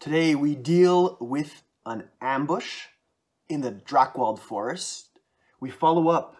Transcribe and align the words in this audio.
Today 0.00 0.36
we 0.36 0.54
deal 0.54 1.16
with 1.20 1.64
an 1.84 2.04
ambush 2.20 2.84
in 3.48 3.62
the 3.62 3.72
Drakwald 3.72 4.38
Forest. 4.38 5.18
We 5.58 5.70
follow 5.70 6.08
up 6.08 6.36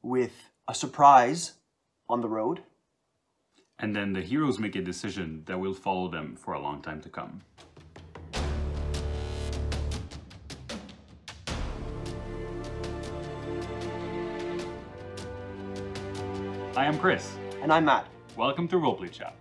with 0.00 0.52
a 0.68 0.76
surprise 0.76 1.54
on 2.08 2.20
the 2.20 2.28
road. 2.28 2.62
And 3.80 3.96
then 3.96 4.12
the 4.12 4.20
heroes 4.20 4.60
make 4.60 4.76
a 4.76 4.80
decision 4.80 5.42
that 5.46 5.58
will 5.58 5.74
follow 5.74 6.06
them 6.08 6.36
for 6.36 6.54
a 6.54 6.60
long 6.60 6.82
time 6.82 7.00
to 7.00 7.08
come. 7.08 7.42
I 16.76 16.84
am 16.84 16.96
Chris. 17.00 17.36
And 17.60 17.72
I'm 17.72 17.86
Matt. 17.86 18.06
Welcome 18.36 18.68
to 18.68 18.76
Roleplay 18.76 19.10
Chat. 19.10 19.34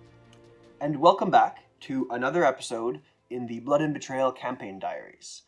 And 0.82 1.00
welcome 1.00 1.30
back 1.30 1.60
to 1.82 2.08
another 2.10 2.44
episode 2.44 3.00
in 3.30 3.48
the 3.48 3.60
Blood 3.60 3.82
and 3.82 3.94
Betrayal 3.94 4.32
campaign 4.32 4.80
diaries. 4.80 5.44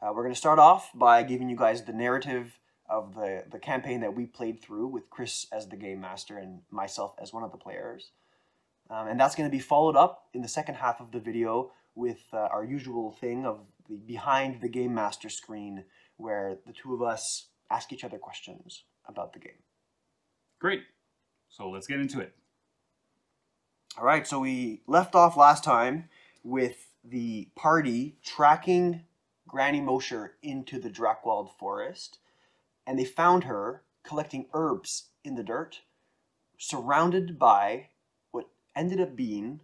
Uh, 0.00 0.12
we're 0.14 0.22
going 0.22 0.34
to 0.34 0.38
start 0.38 0.58
off 0.58 0.90
by 0.94 1.22
giving 1.22 1.48
you 1.48 1.56
guys 1.56 1.84
the 1.84 1.92
narrative 1.92 2.58
of 2.88 3.14
the, 3.14 3.44
the 3.50 3.58
campaign 3.58 4.00
that 4.00 4.14
we 4.14 4.26
played 4.26 4.60
through 4.62 4.86
with 4.86 5.10
Chris 5.10 5.46
as 5.52 5.68
the 5.68 5.76
game 5.76 6.00
master 6.00 6.38
and 6.38 6.60
myself 6.70 7.14
as 7.20 7.32
one 7.32 7.42
of 7.42 7.52
the 7.52 7.58
players. 7.58 8.10
Um, 8.90 9.06
and 9.06 9.20
that's 9.20 9.36
going 9.36 9.48
to 9.48 9.56
be 9.56 9.62
followed 9.62 9.96
up 9.96 10.26
in 10.34 10.42
the 10.42 10.48
second 10.48 10.74
half 10.76 11.00
of 11.00 11.12
the 11.12 11.20
video 11.20 11.70
with 11.94 12.20
uh, 12.32 12.36
our 12.36 12.64
usual 12.64 13.12
thing 13.12 13.46
of 13.46 13.60
the 13.88 13.96
behind 13.96 14.60
the 14.60 14.68
game 14.68 14.94
master 14.94 15.28
screen 15.28 15.84
where 16.16 16.58
the 16.66 16.72
two 16.72 16.94
of 16.94 17.02
us 17.02 17.48
ask 17.70 17.92
each 17.92 18.04
other 18.04 18.18
questions 18.18 18.84
about 19.06 19.32
the 19.32 19.38
game. 19.38 19.62
Great. 20.58 20.82
So 21.48 21.70
let's 21.70 21.86
get 21.86 22.00
into 22.00 22.20
it. 22.20 22.34
All 23.98 24.04
right, 24.04 24.26
so 24.26 24.38
we 24.38 24.82
left 24.86 25.14
off 25.14 25.36
last 25.36 25.64
time 25.64 26.08
with 26.44 26.89
the 27.04 27.48
party 27.56 28.16
tracking 28.22 29.04
Granny 29.46 29.80
Mosher 29.80 30.36
into 30.42 30.78
the 30.78 30.90
Drakwald 30.90 31.50
forest, 31.58 32.18
and 32.86 32.98
they 32.98 33.04
found 33.04 33.44
her 33.44 33.82
collecting 34.04 34.46
herbs 34.52 35.08
in 35.24 35.34
the 35.34 35.42
dirt, 35.42 35.80
surrounded 36.58 37.38
by 37.38 37.88
what 38.30 38.48
ended 38.76 39.00
up 39.00 39.16
being 39.16 39.60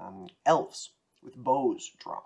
um, 0.00 0.28
elves 0.44 0.90
with 1.22 1.36
bows 1.36 1.90
drawn. 1.98 2.22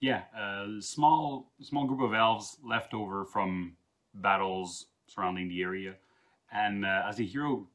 Yeah, 0.00 0.22
a 0.36 0.80
small 0.80 1.50
small 1.60 1.86
group 1.86 2.00
of 2.00 2.14
elves 2.14 2.56
left 2.64 2.94
over 2.94 3.24
from 3.24 3.76
battles 4.14 4.86
surrounding 5.08 5.48
the 5.48 5.62
area, 5.62 5.94
and 6.52 6.84
uh, 6.84 7.02
as 7.08 7.16
the 7.16 7.26
hero 7.26 7.66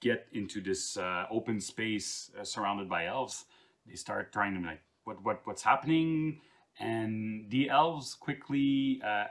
get 0.00 0.26
into 0.32 0.60
this 0.60 0.96
uh, 0.96 1.26
open 1.30 1.60
space 1.60 2.30
uh, 2.40 2.44
surrounded 2.44 2.88
by 2.88 3.06
elves, 3.06 3.44
they 3.86 3.96
start 3.96 4.32
trying 4.32 4.54
to 4.54 4.66
like, 4.66 4.80
what 5.08 5.24
what 5.24 5.40
what's 5.44 5.62
happening? 5.62 6.40
And 6.78 7.46
the 7.50 7.70
elves 7.70 8.14
quickly 8.14 9.00
uh, 9.04 9.24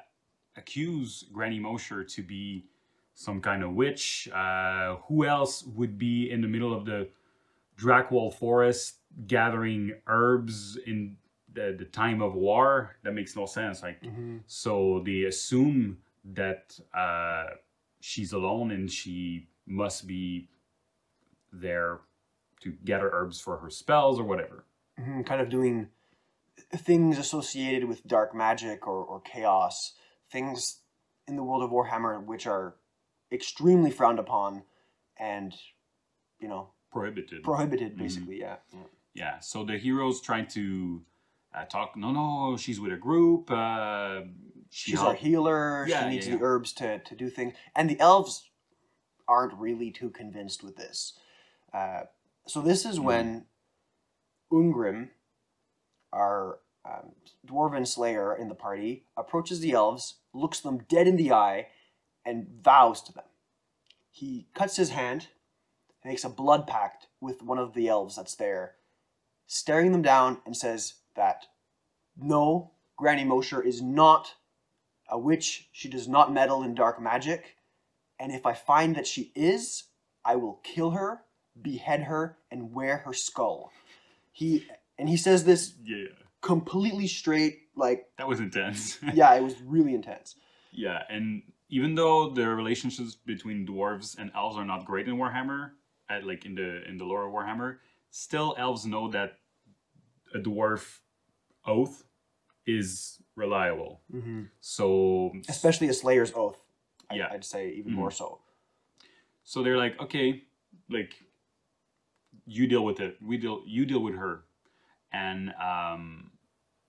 accuse 0.58 1.25
Granny 1.31 1.59
Mosher 1.59 2.03
to 2.03 2.22
be 2.23 2.66
some 3.14 3.39
kind 3.39 3.64
of 3.64 3.72
witch. 3.73 4.28
Uh, 4.34 4.97
who 5.08 5.25
else 5.25 5.64
would 5.64 5.97
be 5.97 6.30
in 6.30 6.42
the 6.42 6.47
middle 6.47 6.73
of 6.73 6.84
the 6.86 7.08
Drakwald 7.80 8.34
forest 8.34 8.95
gathering 9.28 9.94
herbs 10.08 10.78
in 10.86 11.16
the, 11.53 11.75
the 11.78 11.86
time 11.86 12.22
of 12.22 12.34
war? 12.34 12.97
That 13.03 13.14
makes 13.14 13.36
no 13.36 13.45
sense. 13.45 13.81
Like, 13.81 14.00
so 14.47 15.02
they 15.06 15.23
assume 15.23 16.00
that 16.34 16.78
uh, 16.94 17.45
she's 18.02 18.34
alone 18.34 18.72
and 18.72 18.91
she 18.91 19.47
must 19.66 20.06
be 20.08 20.50
there 21.53 22.00
to 22.62 22.73
gather 22.84 23.09
herbs 23.14 23.39
for 23.39 23.58
her 23.58 23.69
spells 23.69 24.19
or 24.19 24.23
whatever. 24.23 24.66
Mhm, 25.00 25.26
kind 25.26 25.42
of 25.42 25.50
doing 25.50 25.90
things 26.76 27.17
associated 27.17 27.86
with 27.88 28.06
dark 28.08 28.34
magic 28.34 28.88
or, 28.88 29.03
or 29.03 29.20
chaos, 29.22 29.94
things 30.31 30.81
in 31.28 31.36
the 31.36 31.44
world 31.44 31.64
of 31.64 31.70
Warhammer 31.70 32.23
which 32.23 32.48
are 32.48 32.76
extremely 33.31 33.92
frowned 33.92 34.19
upon 34.19 34.63
and, 35.18 35.53
you 36.40 36.47
know, 36.47 36.69
Prohibited. 36.91 37.44
prohibited, 37.44 37.97
basically, 37.97 38.40
yeah. 38.40 38.56
yeah. 38.74 38.80
yeah. 39.13 39.40
So 39.40 39.63
the 39.63 39.78
heroes 39.78 40.19
trying 40.22 40.47
to 40.47 41.03
uh, 41.53 41.66
talk. 41.66 41.96
No, 41.96 42.12
no, 42.12 42.57
she's 42.57 42.80
with 42.80 42.91
a 42.94 42.97
group. 42.97 43.52
Uh, 43.52 44.22
she 44.69 44.91
She's 44.91 45.00
our 45.02 45.13
healer, 45.13 45.86
Yeah, 45.88 46.03
she 46.03 46.09
needs 46.09 46.28
yeah, 46.28 46.38
the 46.38 46.44
herbs 46.44 46.74
to, 46.74 47.00
to 47.00 47.16
do 47.16 47.30
things. 47.30 47.53
And 47.75 47.90
the 47.90 48.00
elves 48.00 48.50
aren't 49.28 49.53
really 49.53 49.91
too 49.91 50.09
convinced 50.09 50.63
with 50.63 50.78
this. 50.78 51.13
Uh, 51.74 52.03
so 52.47 52.62
this 52.62 52.86
is 52.86 52.97
Mhm. 53.00 53.03
when 53.03 53.46
Ungrim, 54.52 55.09
our 56.13 56.59
um, 56.85 57.12
dwarven 57.46 57.85
slayer 57.85 58.35
in 58.35 58.47
the 58.47 58.56
party, 58.56 59.03
approaches 59.16 59.59
the 59.59 59.74
elves, 59.74 60.16
looks 60.34 60.59
them 60.59 60.85
dead 60.90 61.08
in 61.08 61.18
the 61.18 61.31
eye, 61.31 61.68
and 62.25 62.47
vows 62.62 63.02
to 63.03 63.13
them. 63.13 63.25
He 64.09 64.47
cuts 64.53 64.78
his 64.78 64.91
hand, 64.91 65.28
makes 66.03 66.24
a 66.24 66.30
blood 66.30 66.68
pact 66.68 67.07
with 67.19 67.44
one 67.44 67.57
of 67.57 67.74
the 67.74 67.88
elves 67.88 68.16
that's 68.16 68.36
there, 68.36 68.75
staring 69.46 69.91
them 69.91 70.02
down, 70.02 70.40
and 70.46 70.56
says 70.56 70.96
that 71.16 71.46
no, 72.16 72.72
Granny 72.97 73.24
Mosher 73.24 73.62
is 73.62 73.81
not 73.81 74.34
a 75.09 75.19
witch. 75.19 75.69
She 75.72 75.90
does 75.90 76.07
not 76.07 76.34
meddle 76.34 76.63
in 76.63 76.74
dark 76.74 77.02
magic. 77.02 77.57
And 78.19 78.31
if 78.31 78.46
I 78.46 78.53
find 78.53 78.96
that 78.96 79.07
she 79.07 79.31
is, 79.36 79.84
I 80.25 80.36
will 80.36 80.59
kill 80.63 80.91
her, 80.91 81.22
behead 81.62 82.03
her, 82.03 82.38
and 82.50 82.74
wear 82.74 82.97
her 82.97 83.13
skull. 83.13 83.72
He 84.38 84.50
and 85.00 85.09
he 85.09 85.18
says 85.18 85.44
this 85.46 85.74
Yeah, 85.84 86.14
completely 86.42 87.08
straight, 87.08 87.56
like 87.75 88.06
that 88.20 88.28
was 88.28 88.40
intense. 88.40 89.00
yeah, 89.14 89.34
it 89.34 89.42
was 89.42 89.56
really 89.64 89.96
intense. 89.96 90.36
yeah, 90.72 91.02
and 91.09 91.42
even 91.70 91.96
though 91.96 92.30
the 92.30 92.48
relationships 92.48 93.16
between 93.16 93.66
dwarves 93.66 94.16
and 94.20 94.30
elves 94.36 94.56
are 94.56 94.64
not 94.74 94.86
great 94.86 95.08
in 95.08 95.16
Warhammer, 95.18 95.72
at 96.08 96.24
like 96.24 96.46
in 96.46 96.53
the 96.53 96.88
in 96.88 96.98
the 97.00 97.03
lore 97.06 97.25
of 97.28 97.34
Warhammer, 97.34 97.78
still 98.12 98.53
elves 98.59 98.86
know 98.86 99.09
that 99.09 99.40
a 100.36 100.40
dwarf 100.40 101.00
oath 101.66 102.04
is 102.68 103.18
reliable. 103.36 104.02
Mm-hmm. 104.14 104.44
So 104.62 105.31
Especially 105.50 105.88
a 105.90 105.94
Slayer's 105.94 106.31
oath. 106.36 106.59
I, 107.09 107.16
Yeah. 107.16 107.30
I'd 107.34 107.44
say 107.46 107.72
even 107.80 107.92
Mhm. 107.94 107.96
more 107.96 108.12
so. 108.12 108.40
So 109.44 109.64
they're 109.64 109.78
like, 109.86 110.00
okay, 110.00 110.44
like 110.90 111.14
you 112.47 112.66
deal 112.68 112.84
with 112.85 113.00
it. 113.00 113.18
We 113.22 113.38
deal. 113.38 113.62
You 113.66 113.85
deal 113.85 114.00
with 114.02 114.16
her, 114.16 114.44
and 115.12 115.53
um, 115.62 116.31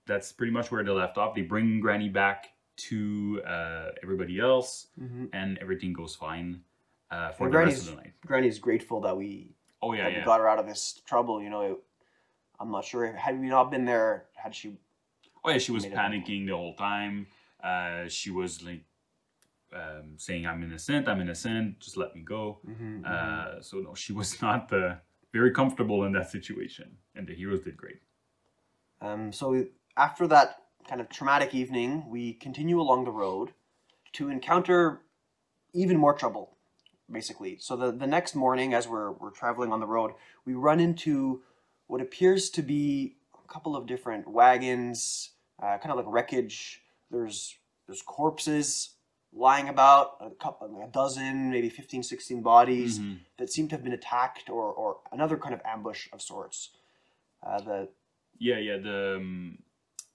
that's 0.07 0.31
pretty 0.31 0.51
much 0.53 0.71
where 0.71 0.83
they 0.83 0.91
left 0.91 1.17
off. 1.17 1.35
They 1.35 1.41
bring 1.43 1.79
Granny 1.81 2.09
back 2.09 2.47
to 2.87 3.41
uh, 3.45 3.89
everybody 4.01 4.39
else, 4.39 4.87
Mm-hmm. 4.99 5.25
and 5.33 5.57
everything 5.59 5.91
goes 5.93 6.15
fine 6.15 6.61
uh, 7.11 7.31
for 7.33 7.45
And 7.45 7.53
the 7.53 7.57
rest 7.57 7.65
Granny's- 7.67 7.87
of 7.89 7.95
the 7.95 8.01
night. 8.01 8.13
Granny's 8.25 8.59
grateful 8.59 9.01
that 9.01 9.15
we 9.17 9.55
Oh 9.81 9.93
yeah, 9.93 10.09
that 10.09 10.17
we 10.19 10.23
got 10.25 10.39
her 10.39 10.47
out 10.49 10.59
of 10.59 10.65
this 10.67 11.01
trouble. 11.05 11.41
You 11.41 11.49
know, 11.49 11.61
it, 11.61 11.77
I'm 12.59 12.71
not 12.71 12.83
sure 12.85 13.11
had 13.13 13.39
we 13.39 13.47
not 13.47 13.69
been 13.71 13.85
there, 13.85 14.25
had 14.35 14.55
she 14.55 14.77
Oh 15.43 15.49
yeah, 15.51 15.57
she 15.57 15.71
was 15.71 15.85
panicking 15.85 16.45
the 16.47 16.55
whole 16.55 16.75
time. 16.75 17.27
Uh, 17.63 18.07
she 18.07 18.29
was 18.31 18.61
like 18.63 18.83
um, 19.73 20.13
saying, 20.17 20.45
"I'm 20.47 20.63
innocent. 20.63 21.07
I'm 21.07 21.21
innocent. 21.21 21.79
Just 21.79 21.95
let 21.97 22.13
me 22.15 22.21
go." 22.21 22.59
Mm-hmm. 22.67 23.03
Uh, 23.05 23.61
so 23.61 23.77
no, 23.77 23.93
she 23.95 24.11
was 24.13 24.41
not 24.45 24.71
uh, 24.73 24.95
very 25.33 25.51
comfortable 25.51 26.03
in 26.03 26.13
that 26.13 26.29
situation, 26.29 26.97
and 27.15 27.27
the 27.27 27.35
heroes 27.35 27.61
did 27.61 27.77
great. 27.77 28.01
Um, 29.01 29.31
so 29.31 29.65
after 29.95 30.27
that 30.27 30.63
kind 30.87 31.01
of 31.01 31.09
traumatic 31.09 31.53
evening, 31.53 32.09
we 32.09 32.33
continue 32.33 32.81
along 32.81 33.05
the 33.05 33.11
road 33.11 33.51
to 34.13 34.29
encounter 34.29 35.01
even 35.73 35.97
more 35.97 36.13
trouble, 36.13 36.57
basically. 37.11 37.57
So 37.59 37.75
the, 37.75 37.91
the 37.91 38.07
next 38.07 38.35
morning, 38.35 38.73
as 38.73 38.87
we're, 38.87 39.11
we're 39.11 39.29
traveling 39.31 39.71
on 39.71 39.79
the 39.79 39.87
road, 39.87 40.13
we 40.45 40.53
run 40.53 40.79
into 40.79 41.41
what 41.87 42.01
appears 42.01 42.49
to 42.51 42.61
be 42.61 43.15
a 43.33 43.51
couple 43.51 43.75
of 43.75 43.85
different 43.85 44.27
wagons, 44.27 45.31
uh, 45.61 45.77
kind 45.77 45.91
of 45.91 45.97
like 45.97 46.05
wreckage. 46.07 46.81
There's 47.11 47.55
there's 47.87 48.03
corpses 48.03 48.91
lying 49.33 49.69
about, 49.69 50.17
a 50.21 50.29
couple, 50.31 50.81
a 50.83 50.91
dozen, 50.91 51.51
maybe 51.51 51.69
15, 51.69 52.03
16 52.03 52.41
bodies 52.41 52.99
Mhm. 52.99 53.19
that 53.37 53.51
seem 53.51 53.67
to 53.67 53.75
have 53.75 53.83
been 53.83 53.93
attacked 53.93 54.49
or, 54.49 54.71
or 54.73 54.97
another 55.11 55.37
kind 55.37 55.53
of 55.53 55.61
ambush 55.65 56.07
of 56.11 56.21
sorts. 56.21 56.71
Uh, 57.43 57.61
the 57.61 57.89
Yeah, 58.39 58.57
yeah. 58.57 58.77
The 58.77 59.17
um, 59.17 59.59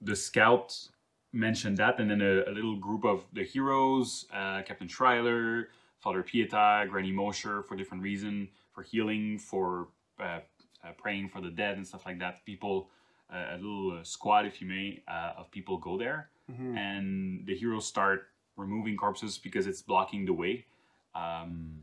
the 0.01 0.17
scout 0.17 0.89
mentioned 1.33 1.77
that, 1.79 1.99
and 2.01 2.11
then 2.11 2.21
a, 2.21 2.45
a 2.51 2.53
little 2.53 2.77
group 2.77 3.05
of 3.05 3.25
the 3.33 3.45
heroes, 3.45 4.27
uh, 4.33 4.63
Captain 4.63 4.89
Schreiler, 4.89 5.69
Father 6.01 6.23
Pieta, 6.23 6.87
Granny 6.89 7.13
Mosher, 7.13 7.63
for 7.63 7.77
different 7.77 8.03
reason, 8.03 8.49
for 8.73 8.83
healing, 8.83 9.39
for 9.39 9.89
uh, 10.21 10.41
uh, 10.85 10.93
praying 10.99 11.29
for 11.29 11.41
the 11.41 11.51
dead 11.51 11.77
and 11.77 11.87
stuff 11.87 12.05
like 12.07 12.19
that. 12.19 12.45
People, 12.45 12.91
uh, 13.33 13.47
a 13.53 13.57
little 13.57 13.99
uh, 13.99 14.05
squad, 14.05 14.45
if 14.47 14.61
you 14.61 14.67
may, 14.69 15.03
uh, 15.09 15.33
of 15.39 15.51
people 15.51 15.79
go 15.79 15.97
there, 15.97 16.31
Mhm. 16.51 16.77
and 16.77 17.47
the 17.47 17.55
heroes 17.55 17.87
start 17.87 18.29
removing 18.57 18.97
corpses 18.97 19.39
because 19.39 19.67
it's 19.67 19.83
blocking 19.83 20.25
the 20.25 20.33
way. 20.33 20.67
Um, 21.15 21.83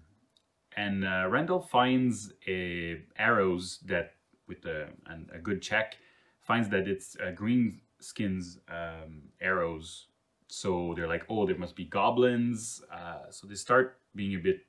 and 0.77 1.05
uh, 1.05 1.27
Randall 1.29 1.59
finds 1.59 2.33
a 2.47 3.01
arrows 3.17 3.79
that, 3.85 4.13
with 4.47 4.65
a, 4.65 4.87
an, 5.07 5.29
a 5.33 5.37
good 5.37 5.61
check, 5.61 5.97
finds 6.41 6.69
that 6.69 6.87
it's 6.87 7.15
uh, 7.17 7.31
Greenskins 7.31 8.57
um, 8.69 9.23
arrows. 9.41 10.07
So 10.47 10.93
they're 10.95 11.07
like, 11.07 11.25
oh, 11.29 11.45
there 11.45 11.57
must 11.57 11.75
be 11.75 11.85
goblins. 11.85 12.81
Uh, 12.91 13.29
so 13.29 13.47
they 13.47 13.55
start 13.55 13.99
being 14.15 14.35
a 14.35 14.39
bit 14.39 14.65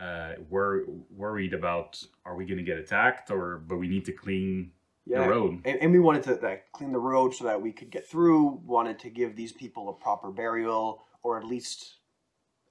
uh, 0.00 0.32
wor- 0.50 0.84
worried 1.14 1.54
about 1.54 2.02
are 2.24 2.36
we 2.36 2.44
going 2.44 2.58
to 2.58 2.64
get 2.64 2.76
attacked 2.78 3.30
or 3.30 3.62
but 3.66 3.76
we 3.76 3.88
need 3.88 4.04
to 4.04 4.12
clean 4.12 4.70
Yeah. 5.06 5.22
the 5.22 5.28
road. 5.28 5.60
And, 5.64 5.78
and 5.80 5.92
we 5.92 6.00
wanted 6.00 6.24
to 6.24 6.34
like, 6.34 6.72
clean 6.72 6.92
the 6.92 6.98
road 6.98 7.34
so 7.34 7.44
that 7.44 7.62
we 7.62 7.72
could 7.72 7.90
get 7.90 8.06
through. 8.08 8.60
Wanted 8.66 8.98
to 9.00 9.10
give 9.10 9.36
these 9.36 9.52
people 9.52 9.88
a 9.88 9.92
proper 9.92 10.30
burial, 10.30 11.04
or 11.22 11.38
at 11.38 11.44
least 11.44 11.94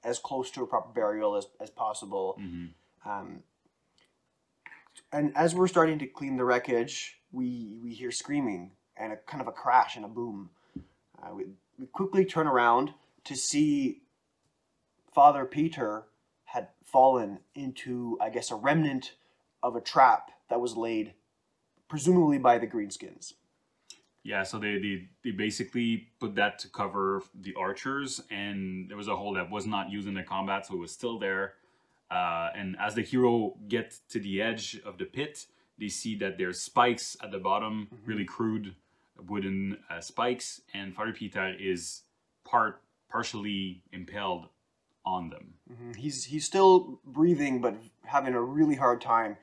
as 0.04 0.20
close 0.20 0.52
to 0.52 0.64
a 0.64 0.68
proper 0.68 0.92
burial 0.94 1.36
as, 1.36 1.48
as 1.60 1.70
possible. 1.70 2.36
hmm 2.38 2.66
Um, 3.06 3.44
and 5.12 5.32
as 5.36 5.56
we're 5.56 5.68
starting 5.68 6.00
to 6.00 6.08
clean 6.08 6.38
the 6.38 6.46
wreckage, 6.46 7.20
we 7.32 7.80
we 7.82 7.94
hear 7.94 8.12
screaming 8.12 8.72
and 8.98 9.14
a 9.14 9.18
kind 9.18 9.42
of 9.42 9.48
a 9.48 9.52
crash 9.52 9.96
and 9.96 10.06
a 10.06 10.08
boom. 10.08 10.50
Uh, 11.22 11.34
we, 11.34 11.46
we 11.78 11.86
quickly 11.88 12.26
turn 12.26 12.48
around 12.48 12.94
to 13.26 13.36
see 13.36 14.02
Father 15.14 15.46
Peter 15.46 16.04
had 16.46 16.70
fallen 16.84 17.40
into, 17.56 18.18
I 18.22 18.30
guess, 18.30 18.52
a 18.52 18.56
remnant 18.56 19.14
of 19.64 19.76
a 19.76 19.82
trap 19.82 20.32
that 20.50 20.62
was 20.62 20.78
laid, 20.78 21.14
presumably 21.88 22.38
by 22.38 22.58
the 22.58 22.68
Greenskins. 22.68 23.34
Yeah, 24.24 24.42
so 24.42 24.58
they, 24.58 24.80
they 24.80 25.08
they 25.24 25.32
basically 25.32 26.08
put 26.20 26.34
that 26.36 26.58
to 26.60 26.70
cover 26.70 27.22
the 27.40 27.54
archers, 27.56 28.22
and 28.32 28.90
there 28.90 28.98
was 28.98 29.08
a 29.08 29.16
hole 29.16 29.36
that 29.36 29.52
was 29.52 29.68
not 29.68 29.92
used 29.92 30.08
in 30.08 30.16
the 30.16 30.24
combat, 30.24 30.66
so 30.66 30.74
it 30.74 30.80
was 30.80 30.92
still 30.92 31.20
there. 31.20 31.54
Uh, 32.10 32.50
and 32.56 32.76
as 32.80 32.96
the 32.96 33.02
hero 33.02 33.56
get 33.68 34.00
to 34.10 34.20
the 34.20 34.42
edge 34.42 34.80
of 34.84 34.98
the 34.98 35.06
pit, 35.06 35.46
they 35.78 35.90
see 35.90 36.16
that 36.16 36.38
there's 36.38 36.60
spikes 36.60 37.16
at 37.22 37.32
the 37.32 37.38
bottom, 37.38 37.88
really 38.06 38.26
crude 38.26 38.76
wooden 39.28 39.78
uh, 39.90 40.00
spikes, 40.02 40.62
and 40.74 40.96
Father 40.96 41.14
Peter 41.14 41.54
is 41.60 42.02
part 42.44 42.82
partially 43.10 43.84
impaled 43.92 44.48
on 45.06 45.30
them. 45.30 45.54
Mhm. 45.72 45.96
He's 45.96 46.26
he's 46.26 46.46
still 46.46 47.00
breathing, 47.06 47.62
but 47.62 47.76
having 48.06 48.34
a 48.34 48.42
really 48.42 48.76
hard 48.76 49.02
time, 49.02 49.38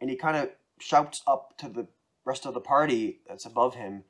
and 0.00 0.10
he 0.10 0.16
kind 0.16 0.36
of 0.36 0.50
shouts 0.78 1.22
up 1.26 1.56
to 1.58 1.68
the 1.68 1.86
rest 2.24 2.46
of 2.46 2.54
the 2.54 2.60
party 2.60 3.20
that's 3.28 3.44
above 3.44 3.74
him, 3.74 4.04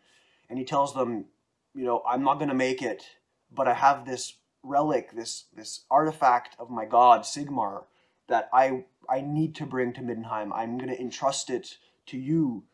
and 0.48 0.58
he 0.58 0.64
tells 0.64 0.94
them, 0.94 1.26
you 1.74 1.84
know, 1.84 2.02
I'm 2.08 2.22
not 2.22 2.38
gonna 2.38 2.54
make 2.54 2.82
it, 2.82 3.04
but 3.52 3.68
I 3.68 3.74
have 3.74 4.04
this 4.06 4.34
relic, 4.62 5.12
this 5.12 5.44
this 5.54 5.84
artifact 5.90 6.56
of 6.58 6.70
my 6.70 6.84
god 6.84 7.22
Sigmar 7.22 7.84
that 8.28 8.48
I 8.52 8.84
I 9.08 9.20
need 9.20 9.54
to 9.56 9.66
bring 9.66 9.92
to 9.94 10.00
Middenheim. 10.00 10.50
I'm 10.54 10.78
gonna 10.78 10.94
entrust 10.94 11.50
it 11.50 11.78
to 12.06 12.18
you. 12.18 12.64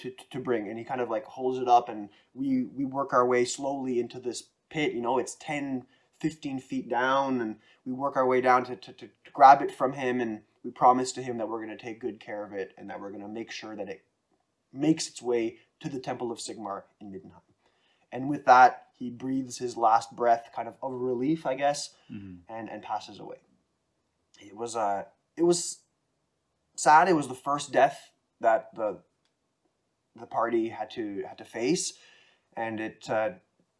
To, 0.00 0.12
to 0.30 0.40
bring 0.40 0.68
and 0.68 0.78
he 0.78 0.84
kind 0.84 1.00
of 1.00 1.08
like 1.08 1.24
holds 1.24 1.58
it 1.58 1.68
up 1.68 1.88
and 1.88 2.10
we 2.34 2.64
we 2.64 2.84
work 2.84 3.14
our 3.14 3.26
way 3.26 3.46
slowly 3.46 3.98
into 3.98 4.20
this 4.20 4.50
pit 4.68 4.92
you 4.92 5.00
know 5.00 5.16
it's 5.18 5.36
10 5.36 5.86
15 6.20 6.60
feet 6.60 6.88
down 6.88 7.40
and 7.40 7.56
we 7.86 7.92
work 7.92 8.16
our 8.16 8.26
way 8.26 8.42
down 8.42 8.64
to, 8.64 8.76
to, 8.76 8.92
to, 8.92 9.06
to 9.06 9.30
grab 9.32 9.62
it 9.62 9.70
from 9.70 9.94
him 9.94 10.20
and 10.20 10.40
we 10.66 10.72
promise 10.72 11.12
to 11.12 11.22
him 11.22 11.38
that 11.38 11.48
we're 11.48 11.64
going 11.64 11.76
to 11.78 11.82
take 11.82 12.00
good 12.00 12.18
care 12.18 12.44
of 12.44 12.52
it 12.52 12.74
and 12.76 12.90
that 12.90 13.00
we're 13.00 13.10
going 13.10 13.22
to 13.22 13.28
make 13.28 13.52
sure 13.52 13.76
that 13.76 13.88
it 13.88 14.02
makes 14.72 15.06
its 15.06 15.22
way 15.22 15.58
to 15.78 15.88
the 15.88 16.00
temple 16.00 16.32
of 16.32 16.38
sigmar 16.38 16.82
in 17.00 17.06
middenheim 17.12 17.40
and 18.10 18.28
with 18.28 18.44
that 18.46 18.88
he 18.98 19.08
breathes 19.08 19.58
his 19.58 19.76
last 19.76 20.14
breath 20.16 20.50
kind 20.54 20.66
of 20.66 20.74
of 20.82 20.92
relief 20.92 21.46
i 21.46 21.54
guess 21.54 21.94
Mhm. 22.12 22.38
and 22.48 22.68
and 22.68 22.82
passes 22.82 23.20
away. 23.20 23.38
It 24.40 24.56
was 24.56 24.74
uh 24.76 25.04
it 25.36 25.44
was 25.44 25.82
sad. 26.76 27.08
It 27.08 27.14
was 27.14 27.28
the 27.28 27.34
first 27.34 27.72
death 27.72 28.10
that 28.40 28.74
the 28.74 28.98
the 30.16 30.26
party 30.26 30.68
had 30.70 30.90
to 30.90 31.22
had 31.28 31.38
to 31.38 31.44
face 31.44 31.92
and 32.56 32.80
it 32.80 33.08
uh, 33.10 33.30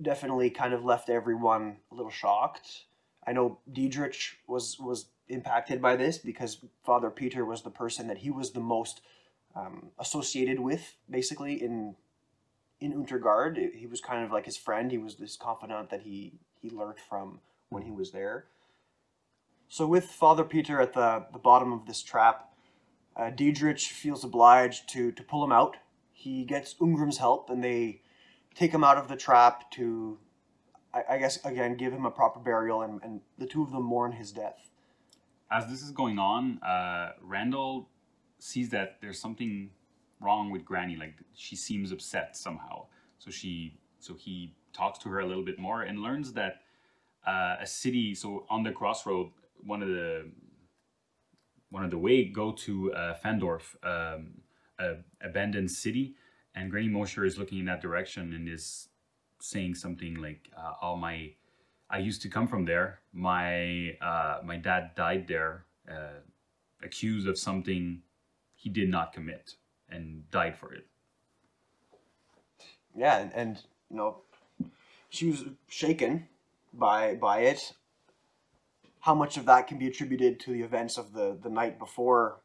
definitely 0.00 0.50
kind 0.50 0.72
of 0.74 0.84
left 0.84 1.08
everyone 1.08 1.78
a 1.90 1.94
little 1.94 2.10
shocked. 2.10 2.84
I 3.26 3.32
know 3.32 3.58
diedrich 3.72 4.36
was 4.46 4.78
was 4.78 5.06
impacted 5.28 5.81
by 5.82 5.96
this 5.96 6.19
because 6.19 6.58
father 6.84 7.11
peter 7.11 7.44
was 7.44 7.62
the 7.62 7.70
person 7.70 8.06
that 8.06 8.19
he 8.19 8.31
was 8.31 8.52
the 8.52 8.61
most 8.61 9.00
um, 9.55 9.90
associated 9.99 10.61
with 10.61 10.96
basically 11.11 11.55
in 11.62 11.96
in 12.81 12.93
untergard 12.93 13.75
he 13.75 13.87
was 13.87 14.00
kind 14.00 14.25
of 14.25 14.31
like 14.31 14.44
his 14.44 14.56
friend 14.56 14.90
he 14.90 14.99
was 14.99 15.17
this 15.17 15.37
confidant 15.37 15.90
that 15.90 16.02
he 16.02 16.38
he 16.61 16.70
learned 16.70 16.99
from 16.99 17.40
when 17.69 17.82
he 17.82 17.90
was 17.90 18.12
there 18.12 18.46
so 19.69 19.87
with 19.87 20.05
father 20.05 20.44
peter 20.44 20.81
at 20.81 20.93
the 20.93 21.26
the 21.32 21.38
bottom 21.38 21.72
of 21.72 21.87
this 21.87 22.02
trap 22.02 22.52
uh, 23.17 23.31
Diedrich 23.31 23.81
feels 23.81 24.25
obliged 24.25 24.88
to 24.90 25.11
to 25.12 25.22
pull 25.22 25.43
him 25.43 25.52
out. 25.52 25.76
He 26.12 26.44
gets 26.44 26.75
Ungrim's 26.75 27.19
help, 27.19 27.49
and 27.50 27.64
they 27.64 28.02
take 28.55 28.72
him 28.72 28.84
out 28.84 28.99
of 28.99 29.08
the 29.08 29.17
trap 29.17 29.70
to, 29.72 30.19
I, 30.93 31.02
I 31.11 31.19
guess, 31.19 31.43
again 31.44 31.76
give 31.76 31.93
him 31.93 32.05
a 32.05 32.11
proper 32.11 32.40
burial, 32.40 32.82
and, 32.82 33.00
and 33.02 33.20
the 33.38 33.46
two 33.46 33.62
of 33.62 33.72
them 33.72 33.84
mourn 33.84 34.12
his 34.12 34.32
death. 34.32 34.70
As 35.50 35.69
this 35.69 35.82
is 35.82 35.90
going 35.90 36.19
on, 36.19 36.58
uh, 36.62 37.12
Randall 37.22 37.88
sees 38.38 38.70
that 38.70 38.98
there's 39.00 39.20
something 39.20 39.70
wrong 40.20 40.50
with 40.50 40.64
Granny. 40.64 40.96
Like 40.96 41.14
she 41.34 41.56
seems 41.56 41.93
upset 41.93 42.37
somehow. 42.37 42.87
So 43.19 43.31
she, 43.31 43.78
so 43.98 44.14
he 44.14 44.54
talks 44.72 44.98
to 45.00 45.08
her 45.08 45.20
a 45.20 45.26
little 45.26 45.44
bit 45.44 45.58
more 45.58 45.82
and 45.82 46.00
learns 46.00 46.32
that 46.34 46.62
uh, 47.26 47.56
a 47.60 47.66
city. 47.66 48.14
So 48.14 48.46
on 48.48 48.62
the 48.62 48.72
crossroad, 48.72 49.31
one 49.64 49.82
of 49.82 49.88
the 49.88 50.31
one 51.70 51.84
of 51.84 51.90
the 51.90 51.98
way 51.98 52.25
go 52.25 52.52
to 52.52 52.93
uh, 52.94 53.16
Fandorf, 53.25 53.75
um, 53.82 54.40
a 54.78 54.94
abandoned 55.20 55.70
city, 55.70 56.14
and 56.54 56.70
Granny 56.70 56.88
Mosher 56.88 57.25
is 57.25 57.38
looking 57.38 57.58
in 57.58 57.64
that 57.66 57.82
direction 57.82 58.32
and 58.32 58.48
is 58.48 58.88
saying 59.40 59.75
something 59.75 60.14
like, 60.14 60.50
uh, 60.56 60.72
"Oh 60.82 60.96
my." 60.96 61.32
I 61.88 61.98
used 61.98 62.22
to 62.22 62.28
come 62.28 62.48
from 62.48 62.64
there. 62.64 63.00
My 63.12 63.96
uh, 64.00 64.40
my 64.44 64.56
dad 64.56 64.94
died 64.96 65.28
there, 65.28 65.64
uh, 65.90 66.20
accused 66.82 67.28
of 67.28 67.38
something 67.38 68.02
he 68.54 68.70
did 68.70 68.88
not 68.88 69.12
commit, 69.12 69.54
and 69.88 70.28
died 70.30 70.58
for 70.58 70.72
it. 70.72 70.86
Yeah, 72.94 73.18
and, 73.18 73.32
and 73.34 73.62
you 73.90 73.96
know, 73.96 74.22
she 75.10 75.30
was 75.30 75.44
shaken 75.68 76.26
by 76.72 77.14
by 77.14 77.40
it. 77.40 77.72
How 79.00 79.14
much 79.14 79.36
of 79.36 79.46
that 79.46 79.68
can 79.68 79.78
be 79.78 79.86
attributed 79.86 80.40
to 80.40 80.52
the 80.52 80.62
events 80.62 80.98
of 80.98 81.12
the 81.12 81.38
the 81.40 81.50
night 81.50 81.78
before? 81.78 82.40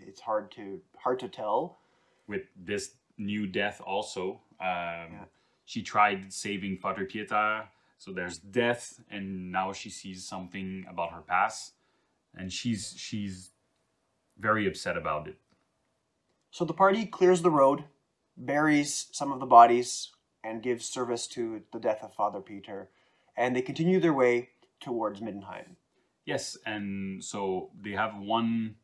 It's 0.00 0.20
hard 0.20 0.50
to 0.52 0.80
hard 0.96 1.18
to 1.20 1.28
tell. 1.28 1.78
With 2.26 2.42
this 2.56 2.92
new 3.18 3.46
death, 3.46 3.82
also, 3.84 4.40
um, 4.60 5.26
she 5.66 5.82
tried 5.82 6.32
saving 6.32 6.78
Father 6.78 7.04
Pieta. 7.04 7.68
So 8.00 8.14
there's 8.14 8.38
death, 8.38 8.98
and 9.10 9.52
now 9.52 9.74
she 9.74 9.90
sees 9.90 10.26
something 10.26 10.86
about 10.88 11.12
her 11.12 11.20
past, 11.20 11.74
and 12.34 12.50
she's 12.50 12.94
she's 12.96 13.50
very 14.38 14.66
upset 14.66 14.96
about 14.96 15.28
it. 15.28 15.36
So 16.50 16.64
the 16.64 16.72
party 16.72 17.04
clears 17.04 17.42
the 17.42 17.50
road, 17.50 17.84
buries 18.38 19.08
some 19.12 19.30
of 19.32 19.38
the 19.38 19.44
bodies, 19.44 20.12
and 20.42 20.62
gives 20.62 20.86
service 20.86 21.26
to 21.26 21.60
the 21.74 21.78
death 21.78 22.02
of 22.02 22.14
Father 22.14 22.40
Peter, 22.40 22.88
and 23.36 23.54
they 23.54 23.60
continue 23.60 24.00
their 24.00 24.14
way 24.14 24.48
towards 24.80 25.20
Middenheim. 25.20 25.76
Yes, 26.24 26.56
and 26.64 27.22
so 27.22 27.68
they 27.78 27.92
have 27.92 28.16
one 28.16 28.76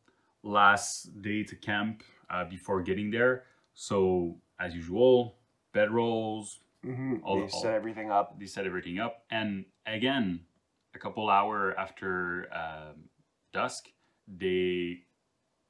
last 0.42 1.23
day 1.23 1.42
to 1.42 1.56
camp 1.56 2.02
uh, 2.28 2.44
before 2.44 2.82
getting 2.82 3.11
there. 3.11 3.44
So 3.73 4.37
as 4.61 4.75
usual, 4.75 5.38
bedrolls, 5.75 6.58
Mm-hmm. 6.85 7.16
All- 7.25 7.37
they 7.37 7.42
all- 7.42 7.62
set 7.62 7.75
everything 7.75 8.11
up. 8.11 8.38
they 8.38 8.47
set 8.47 8.66
everything 8.66 8.99
up, 8.99 9.25
and 9.30 9.64
again, 9.87 10.40
a 10.95 10.99
couple 10.99 11.28
hour 11.28 11.78
after 11.78 12.49
um, 12.54 13.04
dusk, 13.52 13.88
they 14.28 15.00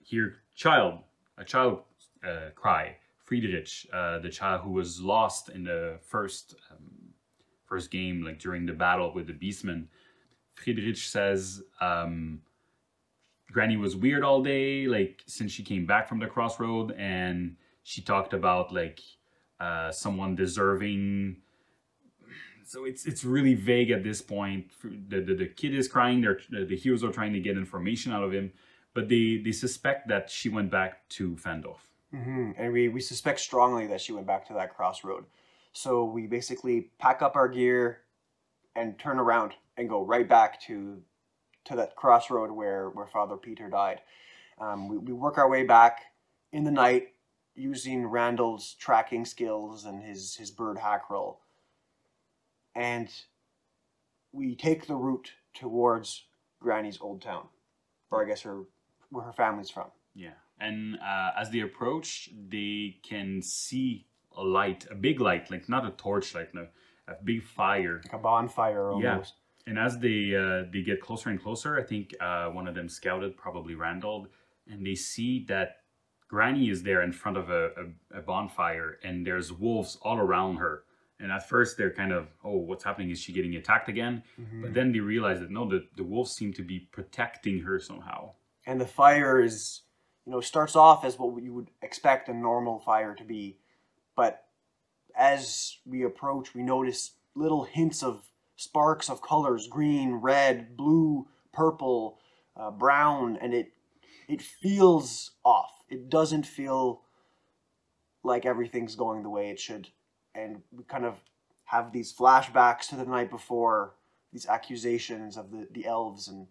hear 0.02 0.36
child, 0.54 1.00
a 1.38 1.44
child 1.44 1.80
uh, 2.26 2.50
cry. 2.54 2.96
Friedrich, 3.18 3.68
uh, 3.92 4.20
the 4.20 4.28
child 4.28 4.60
who 4.62 4.70
was 4.70 5.00
lost 5.00 5.48
in 5.48 5.64
the 5.64 5.98
first 6.00 6.54
um, 6.70 7.12
first 7.66 7.90
game, 7.90 8.22
like 8.22 8.38
during 8.38 8.64
the 8.66 8.72
battle 8.72 9.12
with 9.12 9.26
the 9.26 9.32
Beastmen. 9.32 9.86
Friedrich 10.54 10.96
says 10.96 11.60
um, 11.80 12.40
Granny 13.50 13.76
was 13.76 13.96
weird 13.96 14.22
all 14.22 14.42
day, 14.42 14.86
like 14.86 15.22
since 15.26 15.50
she 15.50 15.64
came 15.64 15.86
back 15.86 16.08
from 16.08 16.20
the 16.20 16.26
crossroad, 16.28 16.92
and 16.92 17.56
she 17.82 18.00
talked 18.00 18.32
about 18.32 18.72
like 18.72 19.00
uh, 19.60 19.90
someone 19.92 20.34
deserving. 20.34 21.36
So 22.64 22.84
it's 22.84 23.06
it's 23.06 23.24
really 23.24 23.54
vague 23.54 23.90
at 23.90 24.02
this 24.02 24.20
point. 24.20 24.70
The 24.82 25.20
the, 25.20 25.34
the 25.34 25.46
kid 25.46 25.74
is 25.74 25.88
crying. 25.88 26.20
They're 26.20 26.40
the 26.64 26.76
heroes 26.76 27.04
are 27.04 27.12
trying 27.12 27.32
to 27.32 27.40
get 27.40 27.56
information 27.56 28.12
out 28.12 28.24
of 28.24 28.32
him, 28.32 28.52
but 28.94 29.08
they 29.08 29.38
they 29.38 29.52
suspect 29.52 30.08
that 30.08 30.30
she 30.30 30.48
went 30.48 30.70
back 30.70 31.08
to 31.10 31.36
Fandorf. 31.36 31.78
hmm 32.12 32.52
And 32.56 32.72
we, 32.72 32.88
we 32.88 33.00
suspect 33.00 33.40
strongly 33.40 33.86
that 33.88 34.00
she 34.00 34.12
went 34.12 34.26
back 34.26 34.46
to 34.48 34.54
that 34.54 34.74
crossroad. 34.74 35.24
So 35.72 36.04
we 36.04 36.26
basically 36.26 36.90
pack 36.98 37.22
up 37.22 37.36
our 37.36 37.48
gear 37.48 38.00
and 38.74 38.98
turn 38.98 39.18
around 39.18 39.52
and 39.76 39.88
go 39.88 40.04
right 40.04 40.28
back 40.28 40.60
to 40.62 41.02
to 41.64 41.76
that 41.76 41.96
crossroad 41.96 42.50
where, 42.50 42.90
where 42.90 43.06
Father 43.06 43.36
Peter 43.36 43.68
died. 43.68 44.00
Um, 44.58 44.88
we, 44.88 44.98
we 44.98 45.12
work 45.12 45.36
our 45.36 45.48
way 45.48 45.64
back 45.64 46.00
in 46.52 46.64
the 46.64 46.70
night. 46.70 47.08
Using 47.56 48.06
Randall's 48.06 48.74
tracking 48.74 49.24
skills 49.24 49.84
and 49.84 50.02
his 50.02 50.36
his 50.36 50.50
bird 50.50 50.78
hack 50.78 51.10
roll, 51.10 51.40
and 52.74 53.08
we 54.32 54.54
take 54.54 54.86
the 54.86 54.94
route 54.94 55.32
towards 55.54 56.24
Granny's 56.60 56.98
old 57.00 57.22
town, 57.22 57.48
or 58.10 58.22
I 58.22 58.28
guess 58.28 58.42
her 58.42 58.64
where 59.10 59.24
her 59.24 59.32
family's 59.32 59.70
from. 59.70 59.86
Yeah, 60.14 60.34
and 60.60 60.96
uh, 60.96 61.30
as 61.38 61.50
they 61.50 61.60
approach, 61.60 62.30
they 62.48 62.98
can 63.02 63.42
see 63.42 64.06
a 64.36 64.42
light, 64.42 64.86
a 64.90 64.94
big 64.94 65.20
light, 65.20 65.50
like 65.50 65.68
not 65.68 65.86
a 65.86 65.90
torch 65.90 66.34
light, 66.34 66.54
no, 66.54 66.66
a 67.08 67.14
big 67.24 67.42
fire. 67.42 68.00
Like 68.04 68.12
a 68.12 68.18
bonfire 68.18 68.90
almost. 68.90 69.34
Yeah. 69.66 69.68
And 69.68 69.78
as 69.78 69.98
they 69.98 70.34
uh, 70.36 70.70
they 70.72 70.82
get 70.82 71.00
closer 71.00 71.30
and 71.30 71.42
closer, 71.42 71.78
I 71.78 71.82
think 71.82 72.14
uh, 72.20 72.50
one 72.50 72.68
of 72.68 72.74
them 72.74 72.88
scouted, 72.88 73.36
probably 73.36 73.74
Randall, 73.74 74.28
and 74.70 74.86
they 74.86 74.94
see 74.94 75.44
that 75.48 75.78
Granny 76.28 76.70
is 76.70 76.82
there 76.82 77.02
in 77.02 77.12
front 77.12 77.36
of 77.36 77.50
a, 77.50 77.70
a, 78.12 78.18
a 78.18 78.22
bonfire, 78.22 78.98
and 79.04 79.26
there's 79.26 79.52
wolves 79.52 79.96
all 80.02 80.18
around 80.18 80.56
her. 80.56 80.82
And 81.20 81.32
at 81.32 81.48
first, 81.48 81.78
they're 81.78 81.92
kind 81.92 82.12
of, 82.12 82.28
oh, 82.44 82.56
what's 82.58 82.84
happening? 82.84 83.10
Is 83.10 83.18
she 83.20 83.32
getting 83.32 83.54
attacked 83.56 83.88
again? 83.88 84.22
Mhm. 84.38 84.62
But 84.62 84.74
then 84.74 84.92
they 84.92 85.00
realize 85.00 85.40
that 85.40 85.50
no, 85.50 85.68
the, 85.68 85.86
the 85.96 86.04
wolves 86.04 86.32
seem 86.32 86.52
to 86.54 86.62
be 86.62 86.80
protecting 86.80 87.60
her 87.60 87.78
somehow. 87.78 88.32
and 88.66 88.80
the 88.80 88.86
fire 88.86 89.40
is 89.40 89.82
you 90.26 90.32
know 90.32 90.40
starts 90.40 90.74
off 90.74 91.04
as 91.04 91.16
what 91.18 91.40
you 91.42 91.54
would 91.54 91.70
expect 91.82 92.28
a 92.28 92.34
normal 92.34 92.80
fire 92.80 93.14
to 93.14 93.22
be 93.22 93.56
but 94.16 94.42
as 95.16 95.78
we 95.86 96.02
approach 96.02 96.52
we 96.52 96.62
notice 96.64 97.12
little 97.36 97.62
hints 97.64 98.02
of 98.02 98.24
sparks 98.56 99.08
of 99.08 99.22
colors 99.22 99.68
green 99.68 100.14
red 100.14 100.76
blue 100.76 101.28
purple 101.52 102.18
uh, 102.56 102.72
brown 102.72 103.38
and 103.40 103.54
it 103.54 103.68
it 104.28 104.42
feels 104.42 105.30
off 105.44 105.75
it 105.88 106.08
doesn't 106.08 106.46
feel 106.46 107.02
like 108.22 108.44
everything's 108.44 108.96
going 108.96 109.22
the 109.22 109.30
way 109.30 109.50
it 109.50 109.60
should. 109.60 109.88
And 110.34 110.62
we 110.72 110.84
kind 110.84 111.04
of 111.04 111.14
have 111.64 111.92
these 111.92 112.12
flashbacks 112.12 112.88
to 112.88 112.96
the 112.96 113.04
night 113.04 113.30
before 113.30 113.94
these 114.32 114.46
accusations 114.46 115.36
of 115.36 115.50
the, 115.50 115.66
the 115.70 115.86
elves 115.86 116.28
and 116.28 116.46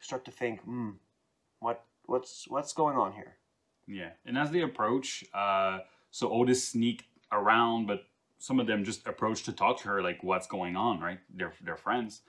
start 0.00 0.24
to 0.24 0.30
think 0.30 0.62
hmm 0.62 0.90
what 1.60 1.84
what's 2.04 2.46
what's 2.48 2.72
going 2.72 2.96
on 2.96 3.12
here? 3.12 3.36
Yeah, 3.86 4.10
and 4.24 4.36
as 4.36 4.50
they 4.50 4.62
approach, 4.62 5.24
uh, 5.32 5.80
so 6.10 6.30
Otis 6.30 6.68
sneaked 6.68 7.04
around, 7.32 7.86
but 7.86 8.04
some 8.38 8.60
of 8.60 8.66
them 8.66 8.84
just 8.84 9.06
approach 9.06 9.44
to 9.44 9.52
talk 9.52 9.80
to 9.82 9.88
her, 9.88 10.02
like 10.02 10.22
what's 10.22 10.46
going 10.46 10.76
on, 10.76 11.00
right? 11.00 11.18
They're 11.34 11.54
they're 11.64 11.76
friends, 11.76 12.22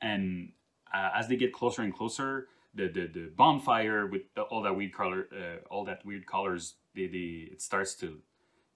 and 0.00 0.52
uh, 0.92 1.10
as 1.14 1.28
they 1.28 1.36
get 1.36 1.52
closer 1.52 1.82
and 1.82 1.94
closer, 1.94 2.48
the 2.74 2.88
the, 2.88 3.06
the 3.06 3.30
bonfire 3.36 4.06
with 4.06 4.22
the, 4.34 4.42
all 4.42 4.62
that 4.62 4.74
weird 4.76 4.92
color, 4.92 5.28
uh, 5.32 5.66
all 5.70 5.84
that 5.84 6.04
weird 6.04 6.26
colors, 6.26 6.74
they, 6.94 7.06
they 7.06 7.48
it 7.52 7.62
starts 7.62 7.94
to 7.96 8.18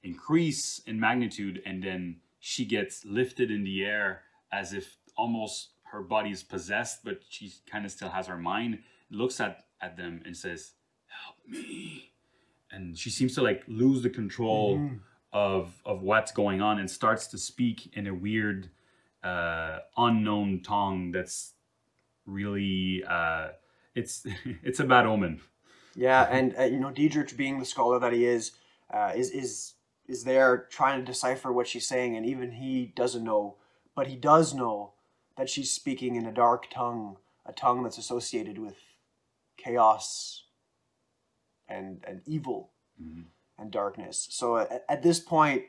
increase 0.03 0.81
in 0.87 0.99
magnitude, 1.01 1.63
and 1.67 1.83
then 1.83 2.17
she 2.41 2.65
gets 2.65 3.05
lifted 3.05 3.51
in 3.51 3.65
the 3.65 3.85
air 3.85 4.23
as 4.53 4.73
if 4.73 4.97
almost 5.17 5.71
her 5.93 6.03
body 6.03 6.31
is 6.31 6.43
possessed, 6.43 7.03
but 7.05 7.21
she 7.29 7.53
kind 7.71 7.85
of 7.85 7.91
still 7.91 8.11
has 8.11 8.27
her 8.27 8.37
mind. 8.39 8.79
Looks 9.11 9.41
at 9.41 9.65
at 9.81 9.97
them 9.97 10.23
and 10.25 10.37
says, 10.37 10.73
"Help 11.07 11.37
me." 11.49 12.05
and 12.71 12.99
she 12.99 13.09
seems 13.09 13.35
to 13.35 13.41
like 13.43 13.63
lose 13.67 14.03
the 14.03 14.11
control 14.11 14.77
Mhm. 14.77 15.01
of 15.33 15.81
of 15.87 16.03
what's 16.03 16.33
going 16.33 16.61
on 16.61 16.79
and 16.79 16.91
starts 16.91 17.27
to 17.29 17.39
speak 17.39 17.97
in 17.97 18.07
a 18.07 18.13
weird 18.15 18.69
uh 19.25 19.79
unknown 19.97 20.61
tongue 20.63 21.11
that's 21.11 21.55
really 22.27 23.03
uh 23.09 23.49
it's 23.99 24.27
it's 24.63 24.81
a 24.81 24.85
bad 24.85 25.07
omen 25.07 25.41
yeah 25.95 26.23
and 26.37 26.55
uh, 26.59 26.65
you 26.65 26.79
know 26.81 26.91
Diedrich 26.91 27.37
being 27.37 27.59
the 27.59 27.65
scholar 27.65 27.99
that 27.99 28.13
he 28.13 28.25
is 28.25 28.53
uh, 28.93 29.13
is 29.15 29.31
is 29.31 29.75
is 30.07 30.25
there 30.25 30.67
trying 30.71 30.99
to 31.01 31.05
decipher 31.05 31.53
what 31.53 31.67
she's 31.69 31.87
saying 31.87 32.17
and 32.17 32.25
even 32.25 32.53
he 32.53 32.93
doesn't 32.97 33.25
know 33.25 33.57
but 33.95 34.07
he 34.07 34.17
does 34.17 34.55
know 34.55 34.93
that 35.37 35.49
she's 35.51 35.71
speaking 35.73 36.17
in 36.17 36.27
a 36.27 36.33
dark 36.33 36.71
tongue 36.71 37.17
a 37.45 37.53
tongue 37.53 37.83
that's 37.83 37.99
associated 37.99 38.59
with 38.59 38.77
chaos 39.57 40.45
and 41.69 42.05
and 42.07 42.23
evil 42.27 42.71
Mhm. 43.01 43.27
and 43.59 43.71
darkness. 43.71 44.27
So 44.31 44.57
at, 44.57 44.85
at 44.89 45.03
this 45.03 45.21
point, 45.21 45.63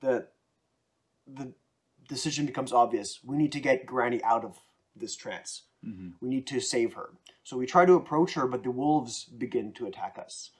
the 0.00 0.28
the 1.26 1.54
decision 2.08 2.46
becomes 2.46 2.72
obvious. 2.72 3.20
We 3.24 3.36
need 3.36 3.52
to 3.52 3.60
get 3.60 3.86
Granny 3.86 4.22
out 4.24 4.44
of 4.44 4.58
this 4.96 5.16
trance. 5.16 5.62
Mhm. 5.86 6.14
We 6.20 6.28
need 6.28 6.46
to 6.48 6.60
save 6.60 6.94
her. 6.94 7.10
So 7.44 7.56
we 7.56 7.66
try 7.66 7.84
to 7.86 7.94
approach 7.94 8.34
her, 8.34 8.46
but 8.46 8.62
the 8.62 8.70
wolves 8.70 9.24
begin 9.24 9.72
to 9.74 9.86
attack 9.86 10.18
us. 10.18 10.50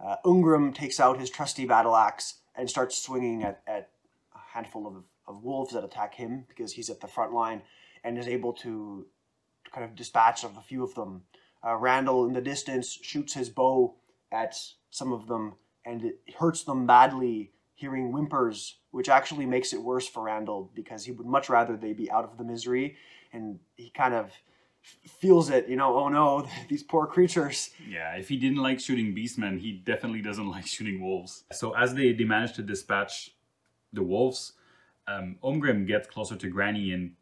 Uh, 0.00 0.16
Ungrim 0.24 0.74
takes 0.74 0.98
out 0.98 1.20
his 1.20 1.30
trusty 1.30 1.66
battle 1.66 1.94
axe 1.94 2.40
and 2.54 2.68
starts 2.68 2.96
swinging 2.96 3.44
at, 3.44 3.62
at 3.66 3.90
a 4.34 4.38
handful 4.54 4.86
of, 4.86 5.04
of 5.26 5.42
wolves 5.44 5.72
that 5.74 5.84
attack 5.84 6.14
him 6.14 6.44
because 6.48 6.72
he's 6.72 6.90
at 6.90 7.00
the 7.00 7.06
front 7.06 7.32
line 7.32 7.62
and 8.02 8.18
is 8.18 8.26
able 8.26 8.52
to, 8.52 9.06
to 9.64 9.70
kind 9.70 9.84
of 9.84 9.94
dispatch 9.94 10.42
of 10.42 10.56
a 10.56 10.62
few 10.62 10.82
of 10.82 10.94
them. 10.94 11.22
Uh, 11.64 11.76
Randall, 11.76 12.26
in 12.26 12.32
the 12.32 12.40
distance, 12.40 12.98
shoots 13.02 13.34
his 13.34 13.48
bow 13.48 13.94
at 14.32 14.56
some 14.90 15.12
of 15.12 15.28
them 15.28 15.54
and 15.84 16.04
it 16.04 16.20
hurts 16.38 16.64
them 16.64 16.86
badly 16.86 17.52
hearing 17.74 18.10
whimpers, 18.10 18.78
which 18.90 19.08
actually 19.08 19.46
makes 19.46 19.72
it 19.72 19.82
worse 19.82 20.08
for 20.08 20.24
Randall 20.24 20.70
because 20.74 21.04
he 21.04 21.12
would 21.12 21.26
much 21.26 21.48
rather 21.48 21.76
they 21.76 21.92
be 21.92 22.10
out 22.10 22.24
of 22.24 22.38
the 22.38 22.44
misery 22.44 22.96
and 23.32 23.58
he 23.76 23.90
kind 23.90 24.14
of 24.14 24.32
feels 24.82 25.50
it, 25.50 25.68
you 25.68 25.76
know, 25.76 25.96
oh 25.96 26.08
no, 26.08 26.46
these 26.68 26.82
poor 26.82 27.06
creatures. 27.06 27.70
yeah 27.88 28.14
if 28.16 28.28
he 28.28 28.36
didn't 28.36 28.58
like 28.58 28.80
shooting 28.80 29.14
beastmen 29.14 29.58
he 29.58 29.72
definitely 29.72 30.20
doesn't 30.22 30.48
like 30.56 30.66
shooting 30.66 31.00
wolves 31.00 31.44
so 31.52 31.72
as 31.76 31.94
they 31.94 32.12
they 32.12 32.24
manage 32.24 32.52
to 32.54 32.62
dispatch 32.62 33.34
the 33.92 34.02
wolves 34.02 34.52
um 35.08 35.36
ungrim 35.42 35.86
gets 35.86 36.08
closer 36.08 36.36
to 36.36 36.48
granny 36.48 36.92
and 36.92 37.12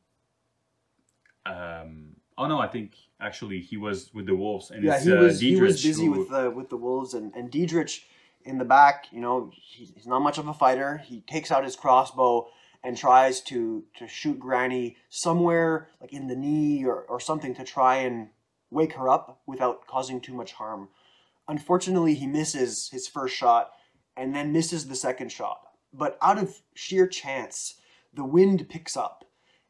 um 1.47 2.15
oh 2.39 2.47
no 2.47 2.59
i 2.59 2.67
think 2.69 2.93
actually 3.21 3.61
he 3.61 3.77
was 3.77 4.13
with 4.15 4.27
the 4.27 4.35
wolves 4.35 4.71
and 4.71 4.85
Yeah, 4.85 4.95
it's 4.97 5.05
he 5.05 5.13
uh, 5.13 5.21
was 5.21 5.41
he 5.41 5.57
was 5.57 5.83
busy 5.83 6.05
who- 6.07 6.13
with 6.21 6.29
the 6.31 6.51
with 6.51 6.69
the 6.69 6.77
wolves 6.77 7.15
and 7.15 7.35
and 7.35 7.51
Diedrich 7.51 8.05
in 8.45 8.57
the 8.57 8.65
back. 8.65 9.07
You 9.13 9.21
know, 9.21 9.51
he, 9.55 9.85
he's 9.95 10.07
not 10.07 10.21
much 10.21 10.39
of 10.39 10.49
a 10.49 10.55
fighter. 10.55 10.97
He 10.99 11.21
takes 11.21 11.51
out 11.51 11.63
his 11.65 11.77
crossbow 11.77 12.49
and 12.83 12.97
tries 12.97 13.41
to 13.43 13.85
to 13.97 14.09
shoot 14.09 14.39
Granny 14.39 14.97
somewhere 15.09 15.89
like 16.01 16.13
in 16.13 16.27
the 16.27 16.37
knee 16.37 16.85
or 16.85 17.03
or 17.03 17.21
something 17.21 17.55
to 17.55 17.65
try 17.65 17.97
and 17.97 18.29
wake 18.71 18.95
her 18.95 19.09
up 19.09 19.41
without 19.47 19.87
causing 19.87 20.21
too 20.21 20.35
much 20.35 20.53
harm. 20.53 20.89
Unfortunately, 21.49 22.15
he 22.15 22.27
misses 22.27 22.89
his 22.91 23.09
first 23.09 23.35
shot 23.35 23.73
and 24.17 24.35
then 24.35 24.53
misses 24.53 24.87
the 24.87 24.95
second 24.95 25.33
shot. 25.33 25.63
But 25.93 26.17
out 26.23 26.39
of 26.39 26.63
sheer 26.75 27.07
chance, 27.07 27.77
the 28.15 28.25
wind 28.25 28.69
picks 28.69 28.97
up 28.97 29.25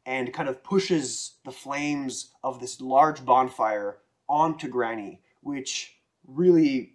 and 0.05 0.33
kind 0.33 0.49
of 0.49 0.63
pushes 0.63 1.35
the 1.45 1.51
flames 1.51 2.31
of 2.43 2.59
this 2.59 2.81
large 2.81 3.23
bonfire 3.25 3.99
onto 4.27 4.67
Granny, 4.67 5.21
which 5.41 5.95
really, 6.27 6.93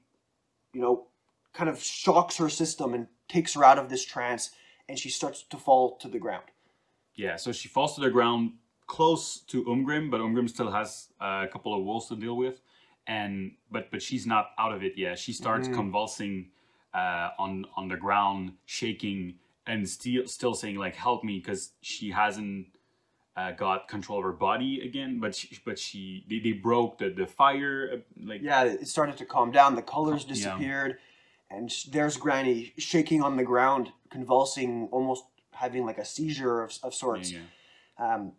you 0.73 0.80
know, 0.80 1.08
kind 1.52 1.70
of 1.70 1.82
shocks 1.82 2.37
her 2.37 2.49
system 2.49 2.94
and 2.94 3.06
takes 3.28 3.54
her 3.54 3.64
out 3.64 3.78
of 3.78 3.88
this 3.88 4.04
trance, 4.04 4.50
and 4.88 4.99
she 4.99 5.11
starts 5.11 5.43
to 5.43 5.57
fall 5.57 5.97
to 5.97 6.09
the 6.09 6.19
ground. 6.19 6.45
Yeah, 7.14 7.37
so 7.37 7.52
she 7.52 7.69
falls 7.69 7.95
to 7.95 8.00
the 8.00 8.11
ground 8.11 8.52
close 8.87 9.40
to 9.40 9.64
Ungrim, 9.64 10.11
but 10.11 10.21
Ungrim 10.21 10.49
still 10.49 10.71
has 10.71 11.09
a 11.21 11.49
couple 11.50 11.75
of 11.76 11.85
wolves 11.85 12.07
to 12.09 12.16
deal 12.16 12.37
with, 12.37 12.61
and 13.07 13.52
but 13.71 13.90
but 13.90 14.02
she's 14.02 14.26
not 14.26 14.50
out 14.59 14.73
of 14.73 14.83
it 14.85 14.97
yet. 14.97 15.19
She 15.19 15.33
starts 15.33 15.69
Mhm. 15.69 15.75
convulsing 15.75 16.50
uh, 16.95 17.31
on 17.38 17.66
on 17.76 17.88
the 17.88 17.97
ground, 17.97 18.52
shaking, 18.64 19.38
and 19.66 19.88
still 19.88 20.26
still 20.26 20.55
saying 20.55 20.76
like 20.76 20.95
"Help 20.95 21.25
me," 21.25 21.38
because 21.38 21.73
she 21.81 22.11
hasn't 22.11 22.69
uh, 23.37 23.52
got 23.52 23.87
control 23.88 24.19
of 24.19 24.25
her 24.25 24.33
body 24.33 24.81
again. 24.81 25.19
But 25.21 25.35
she, 25.35 25.59
but 25.64 25.78
she 25.78 26.25
they, 26.28 26.38
they 26.38 26.52
broke 26.52 26.99
the 26.99 27.11
the 27.11 27.26
fire 27.26 27.90
uh, 27.95 27.97
like 28.25 28.43
Yeah, 28.43 28.64
it 28.64 28.88
started 28.88 29.16
to 29.19 29.25
calm 29.26 29.50
down. 29.50 29.75
The 29.75 29.83
colors 29.83 30.25
Yeah. 30.28 30.57
And 31.50 31.73
there's 31.91 32.17
Granny 32.17 32.73
shaking 32.79 33.23
on 33.23 33.37
the 33.37 33.45
ground, 33.45 33.93
convulsing, 34.11 34.88
almost 34.93 35.25
having 35.53 35.87
like 35.87 35.99
a 35.99 36.05
seizure 36.05 36.62
of, 36.62 36.76
of 36.83 36.95
sorts. 36.95 37.33
yeah. 37.33 37.41
Um, 37.99 38.33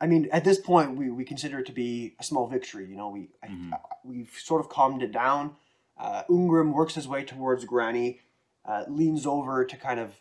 I 0.00 0.06
mean, 0.06 0.28
at 0.32 0.44
this 0.44 0.58
point, 0.58 0.96
we, 0.96 1.10
we 1.10 1.24
consider 1.24 1.58
it 1.60 1.66
to 1.66 1.72
be 1.72 2.14
a 2.20 2.24
small 2.24 2.46
victory. 2.46 2.86
You 2.86 2.96
know, 2.96 3.08
we 3.10 3.30
I, 3.42 3.46
Mhm. 3.48 3.72
I- 3.74 3.78
we've 4.04 4.30
sort 4.38 4.60
of 4.60 4.68
calmed 4.68 5.02
it 5.02 5.12
down. 5.12 5.56
Uh, 5.96 6.22
Ungrim 6.30 6.72
works 6.72 6.94
his 6.94 7.06
way 7.08 7.24
towards 7.24 7.64
Granny, 7.64 8.20
uh, 8.64 8.84
leans 8.88 9.26
over 9.26 9.64
to 9.64 9.76
kind 9.76 9.98
of 10.00 10.14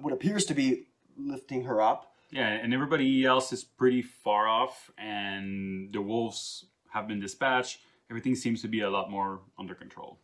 what 0.00 0.12
appears 0.12 0.44
to 0.46 0.54
be 0.54 0.86
lifting 1.16 1.64
her 1.64 1.80
up. 1.80 2.12
Yeah, 2.30 2.48
and 2.48 2.72
everybody 2.72 3.24
else 3.24 3.52
is 3.52 3.62
pretty 3.62 4.02
far 4.02 4.48
off, 4.48 4.90
and 4.96 5.92
the 5.92 6.00
wolves 6.00 6.64
have 6.92 7.06
been 7.06 7.20
dispatched. 7.20 7.80
Everything 8.10 8.34
seems 8.34 8.62
to 8.62 8.68
be 8.68 8.80
a 8.80 8.90
lot 8.90 9.10
more 9.10 9.40
under 9.58 9.74
control. 9.74 10.18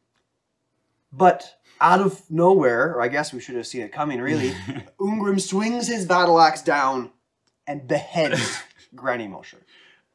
But 1.12 1.54
out 1.80 2.00
of 2.00 2.22
nowhere, 2.30 2.94
or 2.94 3.00
I 3.02 3.08
guess 3.08 3.32
we 3.32 3.40
should 3.40 3.56
have 3.56 3.66
seen 3.66 3.82
it 3.82 3.92
coming, 3.92 4.20
really, 4.20 4.50
Ungrim 5.00 5.40
swings 5.40 5.86
his 5.86 6.04
battle 6.06 6.40
axe 6.40 6.62
down 6.62 7.10
and 7.66 7.86
beheads 7.86 8.62
Granny 8.94 9.28
Mosher. 9.28 9.58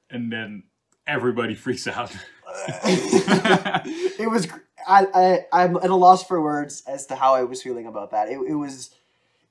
and 0.09 0.31
then 0.31 0.63
everybody 1.07 1.55
freaks 1.55 1.87
out. 1.87 2.15
it 2.85 4.29
was 4.29 4.47
I, 4.87 5.07
I 5.13 5.63
I'm 5.63 5.77
at 5.77 5.89
a 5.89 5.95
loss 5.95 6.23
for 6.23 6.41
words 6.41 6.83
as 6.87 7.05
to 7.07 7.15
how 7.15 7.33
I 7.35 7.43
was 7.43 7.63
feeling 7.63 7.87
about 7.87 8.11
that. 8.11 8.29
It, 8.29 8.39
it 8.47 8.55
was 8.55 8.91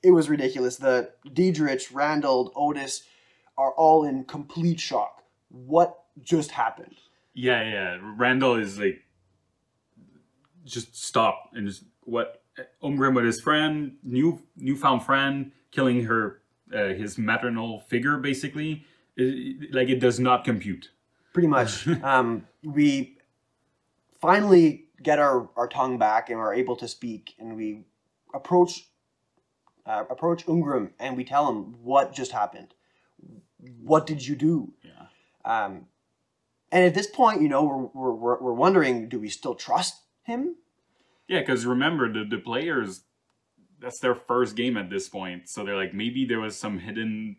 it 0.01 0.11
was 0.11 0.29
ridiculous. 0.29 0.77
The 0.77 1.11
Diedrich, 1.33 1.87
Randall, 1.91 2.51
Otis 2.55 3.03
are 3.57 3.71
all 3.71 4.03
in 4.05 4.23
complete 4.25 4.79
shock. 4.79 5.23
What 5.49 5.99
just 6.21 6.51
happened? 6.51 6.95
Yeah, 7.33 7.63
yeah. 7.63 7.97
Randall 8.17 8.55
is 8.55 8.79
like 8.79 9.02
just 10.65 10.95
stop 10.95 11.51
and 11.53 11.67
just 11.67 11.83
what 12.03 12.43
Ungrim 12.83 13.15
with 13.15 13.25
his 13.25 13.41
friend, 13.41 13.95
new 14.03 14.41
newfound 14.55 15.03
friend, 15.03 15.51
killing 15.71 16.03
her 16.03 16.41
uh, 16.73 16.87
his 16.89 17.17
maternal 17.17 17.79
figure 17.79 18.17
basically. 18.17 18.85
It, 19.15 19.73
like 19.73 19.89
it 19.89 19.99
does 19.99 20.19
not 20.19 20.43
compute. 20.43 20.89
Pretty 21.33 21.47
much. 21.47 21.87
um, 22.03 22.47
we 22.63 23.17
finally 24.19 24.85
get 25.01 25.19
our, 25.19 25.49
our 25.55 25.67
tongue 25.67 25.97
back 25.97 26.29
and 26.29 26.39
we're 26.39 26.53
able 26.53 26.75
to 26.77 26.87
speak, 26.87 27.35
and 27.37 27.55
we 27.55 27.83
approach 28.33 28.87
uh, 29.85 30.05
approach 30.09 30.45
Ungrim 30.45 30.91
and 30.99 31.17
we 31.17 31.23
tell 31.23 31.49
him 31.49 31.75
what 31.83 32.13
just 32.13 32.31
happened. 32.31 32.73
What 33.81 34.07
did 34.07 34.25
you 34.25 34.35
do? 34.35 34.73
Yeah. 34.83 35.05
Um, 35.43 35.87
and 36.71 36.85
at 36.85 36.93
this 36.93 37.07
point, 37.07 37.41
you 37.41 37.49
know, 37.49 37.91
we're, 37.93 38.13
we're, 38.13 38.41
we're 38.41 38.53
wondering, 38.53 39.09
do 39.09 39.19
we 39.19 39.29
still 39.29 39.55
trust 39.55 40.01
him? 40.23 40.55
Yeah, 41.27 41.39
because 41.39 41.65
remember, 41.65 42.11
the, 42.11 42.25
the 42.25 42.37
players, 42.37 43.03
that's 43.79 43.99
their 43.99 44.15
first 44.15 44.55
game 44.55 44.77
at 44.77 44.89
this 44.89 45.09
point. 45.09 45.49
So 45.49 45.63
they're 45.63 45.75
like, 45.75 45.93
maybe 45.93 46.25
there 46.25 46.39
was 46.39 46.57
some 46.57 46.79
hidden 46.79 47.37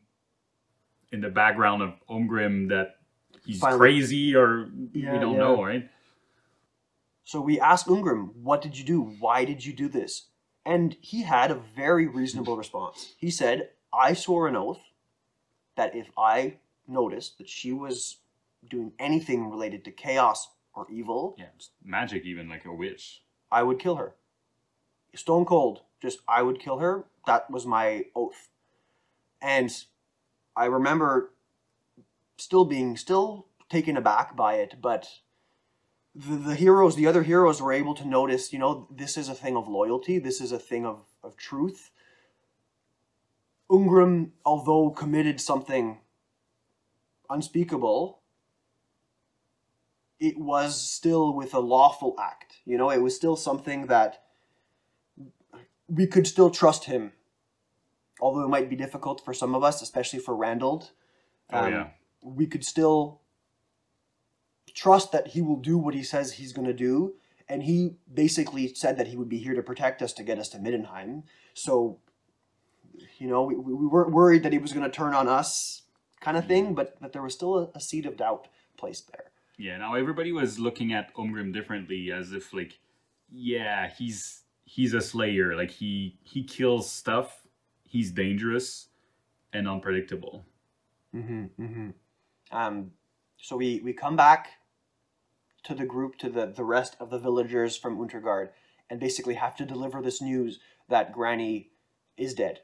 in 1.13 1.21
the 1.21 1.29
background 1.31 1.83
of 1.83 1.95
Ungrim 2.09 2.69
that 2.71 2.97
he's 3.45 3.61
Finally. 3.61 3.79
crazy 3.79 4.35
or 4.35 4.69
Yeah, 4.93 5.13
we 5.13 5.19
don't 5.19 5.33
yeah. 5.35 5.39
know, 5.39 5.65
right? 5.65 5.89
So 7.25 7.41
we 7.41 7.59
asked 7.61 7.87
Ungrim, 7.87 8.35
what 8.37 8.61
did 8.61 8.77
you 8.79 8.85
do? 8.85 9.01
Why 9.01 9.45
did 9.45 9.65
you 9.65 9.73
do 9.73 9.89
this? 9.89 10.29
And 10.67 10.97
he 11.01 11.23
had 11.23 11.51
a 11.51 11.63
very 11.77 12.07
reasonable 12.07 12.57
response. 12.57 13.15
He 13.19 13.31
said, 13.31 13.71
I 13.93 14.15
swore 14.15 14.49
an 14.49 14.57
oath 14.57 14.81
that 15.77 15.95
if 15.95 16.11
I 16.19 16.57
noticed 16.87 17.39
that 17.39 17.49
she 17.49 17.73
was 17.73 18.19
doing 18.69 18.93
anything 18.99 19.51
related 19.51 19.85
to 19.85 19.91
chaos 19.91 20.49
or 20.75 20.87
evil, 20.91 21.35
Yeah, 21.39 21.47
just 21.57 21.73
magic 21.85 22.25
even, 22.25 22.49
like 22.49 22.65
a 22.65 22.73
witch. 22.73 23.23
I 23.51 23.63
would 23.63 23.79
kill 23.79 23.97
her. 23.97 24.15
Stone 25.15 25.45
cold, 25.45 25.83
just 26.03 26.19
I 26.29 26.43
would 26.43 26.59
kill 26.59 26.79
her. 26.79 27.05
That 27.27 27.51
was 27.51 27.65
my 27.67 28.07
oath. 28.17 28.49
And 29.41 29.71
I 30.57 30.67
remember 30.67 31.33
still 32.37 32.65
being 32.65 32.97
still 32.97 33.47
taken 33.69 33.97
aback 33.97 34.37
by 34.37 34.55
it, 34.55 34.77
but 34.81 35.09
the, 36.15 36.37
the 36.37 36.55
heroes, 36.55 36.97
the 36.97 37.07
other 37.07 37.23
heroes 37.23 37.61
were 37.61 37.73
able 37.73 37.95
to 37.95 38.07
notice, 38.07 38.53
you 38.53 38.59
know, 38.59 38.89
this 38.91 39.17
is 39.17 39.29
a 39.29 39.35
thing 39.35 39.57
of 39.57 39.69
loyalty, 39.69 40.19
this 40.19 40.41
is 40.41 40.53
a 40.53 40.59
thing 40.59 40.85
of, 40.87 41.07
of 41.23 41.37
truth. 41.37 41.91
Ungrim, 43.71 44.31
although 44.45 44.91
committed 44.91 45.41
something 45.41 45.99
unspeakable, 47.31 48.21
it 50.21 50.39
was 50.39 50.81
still 50.81 51.35
with 51.35 51.55
a 51.55 51.61
lawful 51.61 52.15
act. 52.21 52.57
You 52.65 52.79
know, 52.79 52.91
it 52.91 53.03
was 53.03 53.15
still 53.15 53.37
something 53.37 53.87
that 53.87 54.23
we 55.89 56.07
could 56.07 56.27
still 56.27 56.51
trust 56.51 56.85
him. 56.85 57.13
Although 58.21 58.45
it 58.45 58.49
might 58.49 58.71
be 58.71 58.77
difficult 58.77 59.25
for 59.25 59.35
some 59.35 59.55
of 59.55 59.65
us, 59.65 59.83
especially 59.83 60.21
for 60.21 60.37
Randall. 60.37 60.89
Oh, 61.53 61.59
um, 61.59 61.73
yeah. 61.73 61.87
We 62.23 62.47
could 62.47 62.65
still 62.65 63.21
trust 64.73 65.13
that 65.13 65.29
he 65.29 65.43
will 65.43 65.57
do 65.57 65.77
what 65.77 65.95
he 65.95 66.03
says 66.03 66.33
he's 66.33 66.53
going 66.53 66.67
to 66.67 66.75
do. 66.75 67.15
And 67.49 67.63
he 67.65 67.97
basically 68.13 68.73
said 68.75 68.97
that 68.97 69.09
he 69.09 69.17
would 69.17 69.29
be 69.29 69.39
here 69.39 69.55
to 69.55 69.63
protect 69.63 70.01
us 70.01 70.13
to 70.15 70.23
get 70.23 70.39
us 70.39 70.49
to 70.51 70.59
Middenheim. 70.59 71.25
So, 71.53 71.99
you 73.19 73.29
know, 73.29 73.43
we, 73.43 73.55
we 73.57 73.87
weren't 73.87 74.13
worried 74.13 74.43
that 74.45 74.53
he 74.53 74.59
was 74.59 74.73
going 74.73 74.85
to 74.85 74.97
turn 74.97 75.13
on 75.13 75.29
us, 75.29 75.83
kind 76.21 76.37
of 76.37 76.47
thing, 76.47 76.69
mm. 76.69 76.75
but 76.75 76.99
that 77.03 77.13
there 77.13 77.23
was 77.23 77.35
still 77.35 77.59
a, 77.59 77.71
a 77.75 77.81
seed 77.81 78.07
of 78.07 78.17
doubt 78.17 78.49
placed 78.79 79.13
there. 79.13 79.31
Yeah, 79.59 79.79
now 79.79 79.95
everybody 79.95 80.33
was 80.33 80.59
looking 80.59 80.93
at 80.93 81.15
Ungrim 81.15 81.53
differently 81.53 82.11
as 82.11 82.33
if 82.33 82.53
like, 82.53 82.79
yeah, 83.31 83.89
he's 83.89 84.43
he's 84.65 84.95
a 84.95 85.01
slayer. 85.01 85.57
Like 85.57 85.71
he 85.71 86.19
he 86.23 86.43
kills 86.43 86.91
stuff. 86.91 87.47
He's 87.85 88.11
dangerous 88.11 88.89
and 89.53 89.69
unpredictable. 89.69 90.45
Mm-hmm, 91.15 91.45
mm-hmm. 91.63 91.91
Um, 92.51 92.91
so 93.41 93.57
we, 93.57 93.81
we 93.85 93.93
come 93.93 94.17
back 94.17 94.49
to 95.65 95.75
the 95.75 95.87
group, 95.87 96.17
to 96.19 96.29
the, 96.29 96.47
the 96.47 96.65
rest 96.65 96.97
of 96.99 97.11
the 97.11 97.19
villagers 97.19 97.77
from 97.77 97.99
Untergard, 97.99 98.51
and 98.91 99.01
basically 99.01 99.35
have 99.35 99.55
to 99.57 99.65
deliver 99.65 100.03
this 100.03 100.21
news 100.21 100.59
that 100.89 101.13
Granny 101.13 101.71
is 102.17 102.35
dead. 102.35 102.61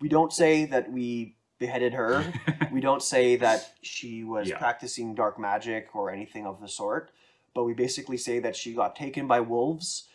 We 0.00 0.08
don't 0.08 0.32
say 0.32 0.64
that 0.66 0.90
we 0.90 1.36
beheaded 1.62 1.92
her. 1.94 2.12
we 2.72 2.80
don't 2.80 3.02
say 3.02 3.36
that 3.36 3.60
she 3.82 4.24
was 4.24 4.48
Yeah. 4.48 4.58
practicing 4.58 5.14
dark 5.14 5.38
magic 5.38 5.94
or 5.94 6.10
anything 6.10 6.44
of 6.46 6.60
the 6.60 6.68
sort, 6.68 7.10
but 7.54 7.62
we 7.64 7.72
basically 7.74 8.16
say 8.16 8.40
that 8.40 8.56
she 8.56 8.74
got 8.74 8.96
taken 8.96 9.26
by 9.28 9.40
wolves, 9.40 10.08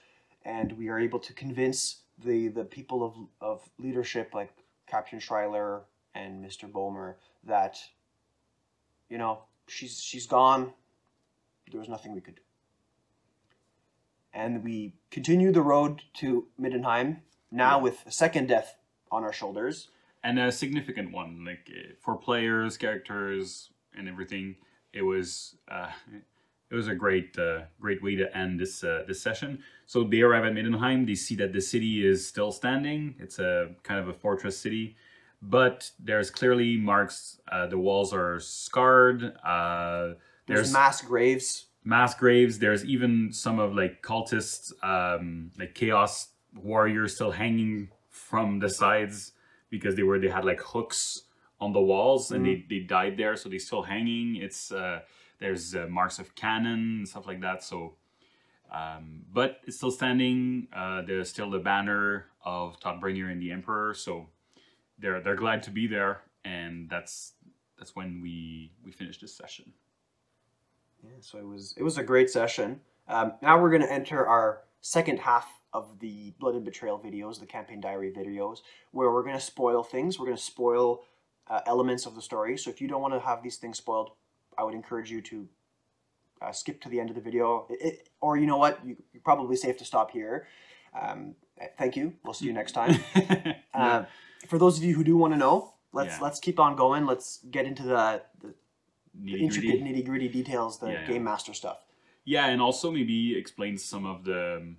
and 0.43 0.67
we 0.73 0.89
are 0.89 0.99
able 0.99 1.19
to 1.27 1.33
convince 1.33 1.79
the, 2.27 2.49
the 2.49 2.65
people 2.65 2.99
of, 3.07 3.13
of 3.49 3.69
leadership 3.77 4.33
like 4.33 4.51
Captain 4.87 5.19
Schreiler 5.19 5.83
and 6.13 6.43
Mr. 6.45 6.69
Bomer 6.69 7.15
that, 7.45 7.77
you 9.09 9.17
know, 9.17 9.33
she's 9.67 10.01
she's 10.09 10.25
gone. 10.27 10.73
There 11.71 11.79
was 11.79 11.89
nothing 11.89 12.13
we 12.13 12.21
could 12.21 12.35
do. 12.35 12.41
And 14.33 14.63
we 14.63 14.93
continue 15.11 15.51
the 15.51 15.61
road 15.73 16.01
to 16.15 16.47
Middenheim, 16.59 17.09
now 17.51 17.77
Yeah. 17.77 17.83
with 17.83 17.97
a 18.05 18.11
second 18.11 18.47
death 18.47 18.75
on 19.11 19.23
our 19.23 19.33
shoulders. 19.33 19.89
And 20.27 20.39
a 20.39 20.51
significant 20.51 21.11
one 21.11 21.45
like 21.45 21.69
uh, 21.71 21.93
for 22.03 22.15
players 22.17 22.77
characters 22.77 23.69
and 23.97 24.09
everything 24.09 24.55
it 24.93 25.01
was 25.01 25.55
uh, 25.71 25.89
it 26.69 26.75
was 26.75 26.87
a 26.89 26.95
great 26.95 27.37
uh, 27.39 27.61
great 27.79 28.03
way 28.03 28.15
to 28.15 28.37
end 28.37 28.59
this 28.59 28.83
uh, 28.83 29.03
this 29.07 29.21
session 29.21 29.63
so 29.85 30.03
they 30.03 30.21
arrive 30.21 30.43
at 30.43 30.53
Middenheim 30.53 31.07
they 31.07 31.15
see 31.15 31.35
that 31.35 31.53
the 31.53 31.61
city 31.61 32.05
is 32.05 32.27
still 32.27 32.51
standing 32.51 33.15
it's 33.19 33.39
a 33.39 33.69
kind 33.83 33.99
of 33.99 34.09
a 34.09 34.13
fortress 34.13 34.57
city 34.57 34.97
but 35.41 35.89
there's 35.97 36.29
clearly 36.29 36.77
marks 36.77 37.39
uh, 37.51 37.65
the 37.67 37.77
walls 37.77 38.13
are 38.13 38.39
scarred 38.39 39.23
uh, 39.45 40.13
There's, 40.45 40.59
there's 40.59 40.73
mass 40.73 41.01
graves. 41.01 41.67
mass 41.83 42.15
graves. 42.15 42.59
There's 42.59 42.83
even 42.83 43.31
some 43.31 43.59
of 43.59 43.75
like 43.75 44.01
cultists, 44.01 44.73
um, 44.83 45.51
like 45.59 45.75
chaos 45.75 46.29
warriors, 46.55 47.13
still 47.15 47.31
hanging 47.31 47.89
from 48.09 48.59
the 48.59 48.69
sides 48.69 49.33
because 49.69 49.95
they 49.95 50.03
were 50.03 50.19
they 50.19 50.29
had 50.29 50.45
like 50.45 50.61
hooks 50.61 51.23
on 51.59 51.73
the 51.73 51.81
walls 51.81 52.31
and 52.31 52.45
they, 52.45 52.65
they 52.69 52.79
died 52.79 53.17
there, 53.17 53.35
so 53.35 53.49
they're 53.49 53.59
still 53.59 53.81
hanging. 53.81 54.35
It's 54.35 54.71
uh, 54.71 54.99
there's 55.39 55.75
uh, 55.75 55.87
marks 55.89 56.19
of 56.19 56.35
cannon 56.35 56.97
and 56.99 57.07
stuff 57.07 57.27
like 57.27 57.41
that. 57.41 57.63
So, 57.63 57.95
um, 58.71 59.23
but 59.33 59.61
it's 59.65 59.77
still 59.77 59.91
standing. 59.91 60.67
Uh, 60.73 61.01
there's 61.01 61.29
still 61.29 61.49
the 61.49 61.59
banner 61.59 62.25
of 62.43 62.79
Todbringer 62.79 63.31
and 63.31 63.41
the 63.41 63.51
Emperor. 63.51 63.93
So 63.93 64.27
they're 64.99 65.21
they're 65.21 65.35
glad 65.35 65.63
to 65.63 65.71
be 65.71 65.87
there, 65.87 66.21
and 66.45 66.89
that's 66.89 67.33
that's 67.77 67.95
when 67.95 68.21
we 68.21 68.71
we 68.83 68.91
finish 68.91 69.19
this 69.19 69.33
session. 69.33 69.73
Yeah, 71.03 71.11
so 71.21 71.37
it 71.37 71.47
was 71.47 71.73
it 71.77 71.83
was 71.83 71.97
a 71.97 72.03
great 72.03 72.29
session. 72.29 72.81
Um, 73.07 73.33
now 73.41 73.59
we're 73.61 73.69
going 73.69 73.83
to 73.83 73.91
enter 73.91 74.27
our 74.27 74.63
second 74.81 75.19
half 75.19 75.56
of 75.73 75.99
the 75.99 76.33
Blood 76.39 76.55
and 76.55 76.65
Betrayal 76.65 76.99
videos, 76.99 77.39
the 77.39 77.45
campaign 77.45 77.81
diary 77.81 78.11
videos, 78.11 78.59
where 78.91 79.11
we're 79.11 79.23
going 79.23 79.35
to 79.35 79.41
spoil 79.41 79.83
things. 79.83 80.17
We're 80.17 80.25
going 80.25 80.37
to 80.37 80.43
spoil 80.43 81.03
uh, 81.49 81.61
elements 81.65 82.05
of 82.05 82.15
the 82.15 82.21
story. 82.21 82.57
So 82.57 82.69
if 82.69 82.81
you 82.81 82.87
don't 82.87 83.01
want 83.01 83.13
to 83.13 83.19
have 83.19 83.43
these 83.43 83.57
things 83.57 83.77
spoiled, 83.77 84.11
I 84.57 84.63
would 84.63 84.73
encourage 84.73 85.11
you 85.11 85.21
to 85.21 85.47
uh, 86.41 86.51
skip 86.51 86.81
to 86.81 86.89
the 86.89 86.99
end 86.99 87.09
of 87.09 87.15
the 87.15 87.21
video. 87.21 87.65
It, 87.69 87.81
it- 87.81 88.09
or 88.19 88.35
you 88.37 88.47
know 88.47 88.57
what, 88.57 88.83
you, 88.85 88.97
you're 89.13 89.21
probably 89.21 89.55
safe 89.55 89.77
to 89.77 89.85
stop 89.85 90.09
here. 90.11 90.47
Um, 90.99 91.35
thank 91.77 91.95
you. 91.95 92.13
We'll 92.23 92.33
see 92.33 92.45
you 92.45 92.53
next 92.53 92.71
time. 92.73 92.99
Uh, 93.73 94.05
for 94.47 94.57
those 94.57 94.75
of 94.79 94.83
you 94.83 94.95
who 94.95 95.03
do 95.03 95.15
want 95.15 95.33
to 95.33 95.37
know, 95.37 95.75
let's 95.93 96.15
Yeah. 96.15 96.23
let's 96.23 96.39
keep 96.39 96.59
on 96.59 96.75
going. 96.75 97.05
Let's 97.05 97.39
get 97.51 97.65
into 97.67 97.83
the, 97.83 98.23
the, 98.41 98.47
the 98.47 98.53
Nitty-gritty. 99.33 99.43
intricate 99.45 99.83
nitty 99.83 100.05
gritty 100.05 100.27
details, 100.29 100.79
the 100.79 100.87
Yeah, 100.87 101.01
yeah. 101.01 101.07
game 101.07 101.23
master 101.23 101.53
stuff. 101.53 101.77
Yeah, 102.25 102.47
and 102.47 102.59
also 102.59 102.89
maybe 102.89 103.37
explain 103.37 103.77
some 103.77 104.07
of 104.07 104.23
the 104.23 104.57
um, 104.57 104.77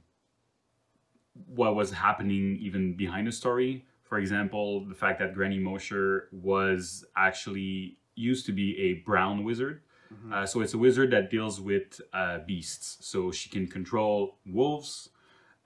what 1.47 1.75
was 1.75 1.91
happening 1.91 2.57
even 2.61 2.95
behind 2.95 3.27
the 3.27 3.33
story. 3.33 3.85
For 4.03 4.19
example, 4.19 4.85
the 4.85 4.95
fact 4.95 5.19
that 5.21 5.35
Granny 5.35 5.59
Mosher 5.59 6.29
was 6.33 7.05
actually 7.17 7.99
used 8.15 8.47
to 8.47 8.53
be 8.53 8.77
a 8.79 8.95
brown 9.05 9.45
wizard. 9.45 9.83
Mhm. 10.13 10.33
Uh, 10.33 10.47
so 10.47 10.61
it's 10.63 10.75
a 10.75 10.79
wizard 10.79 11.11
that 11.11 11.31
deals 11.31 11.61
with 11.61 12.01
uh, 12.13 12.39
beasts. 12.47 13.07
So 13.07 13.31
she 13.31 13.49
can 13.51 13.67
control 13.67 14.39
wolves. 14.47 15.11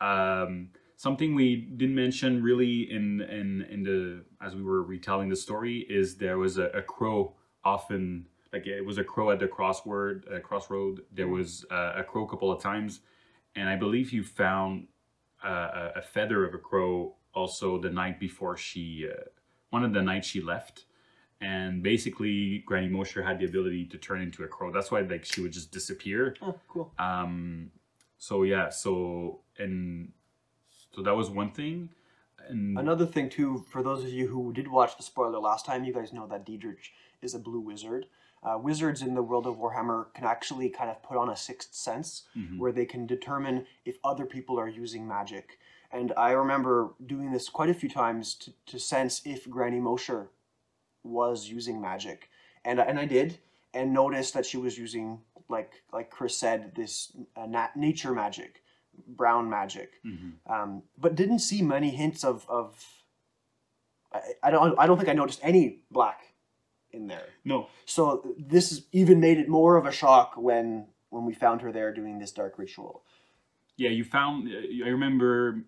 Um, 0.00 0.70
something 0.96 1.34
we 1.34 1.56
didn't 1.56 1.94
mention 1.94 2.42
really 2.42 2.90
in, 2.90 3.20
in 3.22 3.62
in 3.70 3.82
the 3.82 4.24
as 4.40 4.54
we 4.54 4.62
were 4.62 4.82
retelling 4.82 5.28
the 5.28 5.36
story 5.36 5.78
is 5.88 6.16
there 6.16 6.38
was 6.38 6.58
a, 6.58 6.66
a 6.66 6.82
crow 6.82 7.34
often 7.64 8.26
like 8.52 8.66
it 8.66 8.84
was 8.84 8.98
a 8.98 9.04
crow 9.04 9.30
at 9.30 9.38
the 9.38 9.48
crossword 9.48 10.32
uh, 10.32 10.40
crossroad. 10.40 11.02
There 11.12 11.28
was 11.28 11.64
uh, 11.70 11.92
a 11.96 12.04
crow 12.04 12.24
a 12.24 12.28
couple 12.28 12.50
of 12.52 12.60
times, 12.60 13.00
and 13.54 13.68
I 13.68 13.76
believe 13.76 14.12
you 14.12 14.22
found 14.24 14.88
uh, 15.44 15.90
a, 15.94 15.98
a 15.98 16.02
feather 16.02 16.44
of 16.44 16.54
a 16.54 16.58
crow 16.58 17.14
also 17.34 17.78
the 17.80 17.90
night 17.90 18.20
before 18.20 18.56
she, 18.56 19.08
uh, 19.10 19.22
one 19.70 19.84
of 19.84 19.92
the 19.92 20.02
nights 20.02 20.28
she 20.28 20.40
left. 20.40 20.84
And 21.40 21.82
basically, 21.82 22.62
Granny 22.66 22.88
Mosher 22.88 23.22
had 23.22 23.40
the 23.40 23.46
ability 23.46 23.86
to 23.86 23.98
turn 23.98 24.22
into 24.22 24.44
a 24.44 24.46
crow. 24.46 24.70
That's 24.70 24.90
why, 24.92 25.00
like, 25.00 25.24
she 25.24 25.40
would 25.40 25.52
just 25.52 25.72
disappear. 25.72 26.36
Oh, 26.40 26.54
cool. 26.68 26.92
Um, 26.98 27.72
so 28.22 28.44
yeah, 28.44 28.68
so 28.68 29.40
and 29.58 30.12
so 30.94 31.02
that 31.02 31.16
was 31.16 31.28
one 31.28 31.50
thing. 31.50 31.88
And 32.48 32.78
Another 32.78 33.04
thing 33.04 33.28
too, 33.28 33.64
for 33.68 33.82
those 33.82 34.04
of 34.04 34.10
you 34.10 34.28
who 34.28 34.52
did 34.52 34.68
watch 34.68 34.96
the 34.96 35.02
spoiler 35.02 35.40
last 35.40 35.66
time, 35.66 35.82
you 35.82 35.92
guys 35.92 36.12
know 36.12 36.28
that 36.28 36.46
Diedrich 36.46 36.92
is 37.20 37.34
a 37.34 37.40
blue 37.40 37.58
wizard. 37.58 38.06
Uh, 38.44 38.58
wizards 38.58 39.02
in 39.02 39.14
the 39.14 39.22
world 39.22 39.46
of 39.46 39.56
Warhammer 39.56 40.12
can 40.14 40.24
actually 40.24 40.68
kind 40.68 40.90
of 40.90 41.00
put 41.02 41.16
on 41.16 41.28
a 41.30 41.36
sixth 41.36 41.74
sense, 41.74 42.24
Mhm. 42.36 42.58
where 42.58 42.72
they 42.72 42.84
can 42.86 43.06
determine 43.06 43.66
if 43.84 43.98
other 44.02 44.26
people 44.26 44.58
are 44.58 44.68
using 44.68 45.06
magic. 45.06 45.58
And 45.92 46.12
I 46.16 46.32
remember 46.32 46.94
doing 47.06 47.30
this 47.30 47.48
quite 47.48 47.70
a 47.70 47.74
few 47.74 47.88
times 47.88 48.34
to, 48.36 48.52
to 48.66 48.78
sense 48.80 49.22
if 49.24 49.48
Granny 49.48 49.78
Mosher 49.78 50.30
was 51.04 51.48
using 51.48 51.80
magic, 51.80 52.30
and 52.64 52.80
I- 52.80 52.84
and 52.84 52.98
I 52.98 53.04
did, 53.06 53.38
and 53.74 53.92
noticed 53.92 54.34
that 54.34 54.44
she 54.46 54.56
was 54.56 54.76
using 54.78 55.22
like 55.48 55.82
like 55.92 56.10
Chris 56.10 56.36
said 56.36 56.74
this 56.74 57.12
uh, 57.36 57.46
nat- 57.46 57.76
nature 57.76 58.12
magic, 58.12 58.62
brown 59.06 59.48
magic 59.50 60.00
Mhm. 60.04 60.32
um, 60.46 60.82
but 60.98 61.14
didn't 61.14 61.40
see 61.40 61.62
many 61.62 61.90
hints 61.90 62.24
of 62.24 62.48
of. 62.48 63.04
I, 64.12 64.20
I 64.42 64.50
don't. 64.50 64.78
I 64.78 64.86
don't 64.86 64.96
think 64.96 65.08
I 65.08 65.12
noticed 65.14 65.40
any 65.42 65.82
black 65.90 66.31
in 66.92 67.06
there. 67.06 67.26
no, 67.44 67.68
So 67.86 68.34
this 68.38 68.82
even 68.92 69.20
made 69.20 69.38
it 69.38 69.48
more 69.48 69.76
of 69.76 69.86
a 69.86 69.92
shock 69.92 70.34
when 70.36 70.86
when 71.10 71.24
we 71.26 71.34
found 71.34 71.60
her 71.62 71.72
there 71.72 71.92
doing 71.92 72.18
this 72.18 72.32
dark 72.32 72.58
ritual. 72.58 73.02
yeah, 73.76 73.90
you 73.90 74.04
found. 74.04 74.48
I 74.84 74.88
remember 74.88 75.64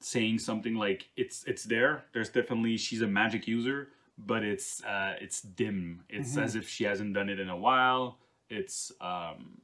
saying 0.00 0.38
something 0.38 0.74
like, 0.74 1.08
"It's 1.16 1.44
it's 1.44 1.64
there. 1.64 2.04
There's 2.12 2.28
definitely 2.30 2.76
she's 2.76 3.02
a 3.02 3.06
magic 3.06 3.46
user, 3.46 3.88
but 4.18 4.42
it's 4.42 4.82
uh, 4.84 5.14
it's 5.20 5.40
dim. 5.42 6.04
It's 6.08 6.34
Mhm. 6.36 6.42
as 6.42 6.56
if 6.56 6.68
she 6.68 6.84
hasn't 6.84 7.12
done 7.14 7.28
it 7.28 7.38
in 7.38 7.48
a 7.48 7.56
while. 7.56 8.18
It's 8.50 8.92
um, 9.00 9.60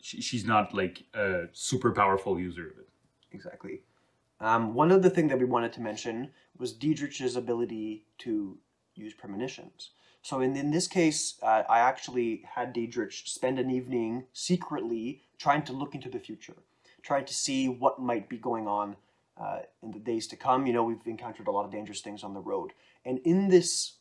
she, 0.00 0.20
she's 0.20 0.44
not 0.44 0.74
like 0.74 1.04
a 1.14 1.44
super 1.52 1.92
powerful 1.92 2.38
user 2.40 2.66
of 2.70 2.78
it. 2.78 2.88
Exactly. 3.32 3.82
Um, 4.40 4.74
one 4.74 4.90
other 4.90 5.10
thing 5.10 5.28
that 5.28 5.38
we 5.38 5.44
wanted 5.44 5.72
to 5.74 5.80
mention 5.82 6.30
was 6.58 6.72
Diedrich's 6.72 7.36
ability 7.36 8.04
to 8.18 8.58
use 9.00 9.14
premonitions. 9.14 9.90
So 10.22 10.40
in, 10.40 10.56
in 10.56 10.70
this 10.70 10.86
case, 10.86 11.38
uh, 11.42 11.62
I 11.68 11.80
actually 11.80 12.44
had 12.54 12.72
Diedrich 12.72 13.12
spend 13.24 13.58
an 13.58 13.70
evening 13.70 14.26
secretly 14.32 15.22
trying 15.38 15.62
to 15.62 15.72
look 15.72 15.94
into 15.94 16.10
the 16.10 16.18
future, 16.18 16.56
trying 17.02 17.24
to 17.24 17.34
see 17.34 17.68
what 17.68 17.98
might 17.98 18.28
be 18.28 18.36
going 18.36 18.68
on 18.68 18.96
uh, 19.40 19.60
in 19.82 19.92
the 19.92 19.98
days 19.98 20.26
to 20.28 20.36
come. 20.36 20.66
You 20.66 20.74
know, 20.74 20.84
we've 20.84 21.06
encountered 21.06 21.48
a 21.48 21.50
lot 21.50 21.64
of 21.64 21.72
dangerous 21.72 22.02
things 22.02 22.22
on 22.22 22.34
the 22.34 22.40
road. 22.40 22.72
And 23.04 23.18
in 23.24 23.48
this 23.48 23.96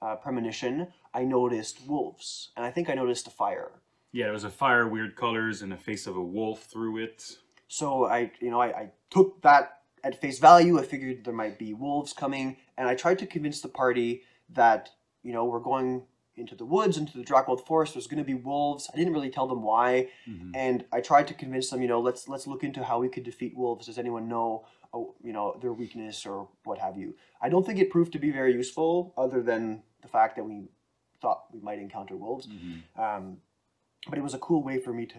uh, 0.00 0.16
premonition, 0.16 0.88
I 1.14 1.22
noticed 1.22 1.86
wolves, 1.86 2.50
and 2.56 2.66
I 2.66 2.70
think 2.70 2.90
I 2.90 2.94
noticed 2.94 3.28
a 3.28 3.30
fire. 3.30 3.70
Yeah, 4.10 4.28
it 4.28 4.32
was 4.32 4.44
a 4.44 4.50
fire, 4.50 4.88
weird 4.88 5.14
colors, 5.14 5.62
and 5.62 5.72
a 5.72 5.76
face 5.76 6.06
of 6.06 6.16
a 6.16 6.22
wolf 6.22 6.64
through 6.64 6.98
it. 6.98 7.36
So 7.68 8.06
I, 8.06 8.32
you 8.40 8.50
know, 8.50 8.60
I, 8.60 8.66
I 8.66 8.90
took 9.10 9.40
that 9.42 9.78
at 10.04 10.20
face 10.20 10.38
value. 10.38 10.78
I 10.78 10.82
figured 10.82 11.24
there 11.24 11.32
might 11.32 11.58
be 11.58 11.72
wolves 11.72 12.12
coming, 12.12 12.56
and 12.76 12.88
I 12.88 12.94
tried 12.94 13.20
to 13.20 13.26
convince 13.26 13.60
the 13.60 13.68
party 13.68 14.22
that, 14.54 14.90
you 15.22 15.32
know, 15.32 15.44
we're 15.44 15.60
going 15.60 16.02
into 16.36 16.54
the 16.54 16.64
woods, 16.64 16.96
into 16.96 17.16
the 17.18 17.24
Drakwald 17.24 17.64
Forest. 17.66 17.94
There's 17.94 18.06
going 18.06 18.18
to 18.22 18.24
be 18.24 18.34
wolves. 18.34 18.88
I 18.92 18.96
didn't 18.96 19.12
really 19.12 19.30
tell 19.30 19.46
them 19.46 19.62
why, 19.62 20.08
Mhm. 20.26 20.52
and 20.54 20.84
I 20.92 21.00
tried 21.00 21.28
to 21.28 21.34
convince 21.34 21.68
them, 21.70 21.82
you 21.82 21.88
know, 21.88 22.00
let's 22.00 22.26
let's 22.28 22.46
look 22.46 22.64
into 22.64 22.82
how 22.82 22.98
we 23.00 23.08
could 23.08 23.22
defeat 23.24 23.54
wolves. 23.56 23.86
Does 23.86 23.98
anyone 23.98 24.28
know, 24.28 24.66
oh, 24.94 25.14
you 25.22 25.32
know, 25.32 25.58
their 25.60 25.72
weakness 25.72 26.24
or 26.24 26.48
what 26.64 26.78
have 26.78 26.96
you? 26.96 27.14
I 27.40 27.48
don't 27.50 27.64
think 27.66 27.78
it 27.78 27.90
proved 27.90 28.12
to 28.12 28.18
be 28.18 28.30
very 28.30 28.52
useful, 28.54 29.12
other 29.16 29.42
than 29.42 29.82
the 30.00 30.08
fact 30.08 30.36
that 30.36 30.44
we 30.44 30.68
thought 31.20 31.44
we 31.52 31.60
might 31.60 31.78
encounter 31.78 32.16
wolves. 32.16 32.46
Mhm. 32.48 32.82
Um, 32.98 33.40
but 34.08 34.18
it 34.18 34.22
was 34.22 34.34
a 34.34 34.38
cool 34.38 34.62
way 34.62 34.78
for 34.80 34.92
me 34.92 35.06
to. 35.06 35.18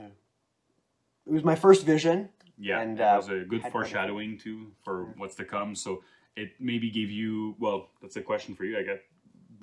It 1.26 1.32
was 1.32 1.44
my 1.44 1.56
first 1.56 1.86
vision, 1.86 2.30
Yeah, 2.58 2.82
And, 2.82 3.00
it 3.00 3.04
uh, 3.04 3.16
was 3.18 3.30
a 3.30 3.40
good 3.46 3.62
had- 3.64 3.72
foreshadowing 3.72 4.38
too 4.38 4.74
for 4.84 5.06
what's 5.18 5.34
to 5.36 5.44
come. 5.46 5.74
So 5.76 6.04
it 6.36 6.52
maybe 6.60 6.92
gave 6.92 7.10
you. 7.10 7.56
Well, 7.60 7.90
that's 8.02 8.16
a 8.16 8.22
question 8.22 8.54
for 8.56 8.64
you. 8.66 8.78
I 8.78 8.84
guess. 8.84 9.00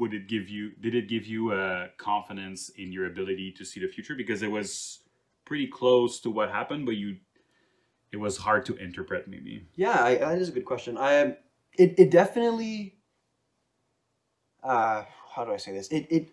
Would 0.01 0.15
it 0.15 0.29
give 0.29 0.49
you? 0.49 0.73
Did 0.81 0.95
it 0.95 1.09
give 1.09 1.27
you 1.27 1.53
uh, 1.53 1.89
confidence 1.99 2.71
in 2.71 2.91
your 2.91 3.05
ability 3.07 3.53
to 3.53 3.65
see 3.67 3.81
the 3.81 3.87
future? 3.87 4.15
Because 4.15 4.43
it 4.43 4.51
was 4.51 5.01
pretty 5.45 5.67
close 5.67 6.21
to 6.21 6.31
what 6.31 6.51
happened, 6.51 6.87
but 6.87 6.97
you. 6.97 7.19
It 8.11 8.17
was 8.17 8.39
hard 8.39 8.65
to 8.67 8.75
interpret, 8.77 9.29
maybe. 9.29 9.69
Yeah, 9.77 10.03
I, 10.03 10.17
that 10.17 10.39
is 10.39 10.49
a 10.49 10.53
good 10.53 10.65
question. 10.65 10.97
I 10.99 11.37
it, 11.75 11.95
it 11.99 12.11
definitely 12.11 12.97
uh 14.65 15.05
how 15.35 15.45
do 15.45 15.53
I 15.53 15.59
say 15.59 15.73
this? 15.73 15.89
It 15.89 16.07
it 16.11 16.31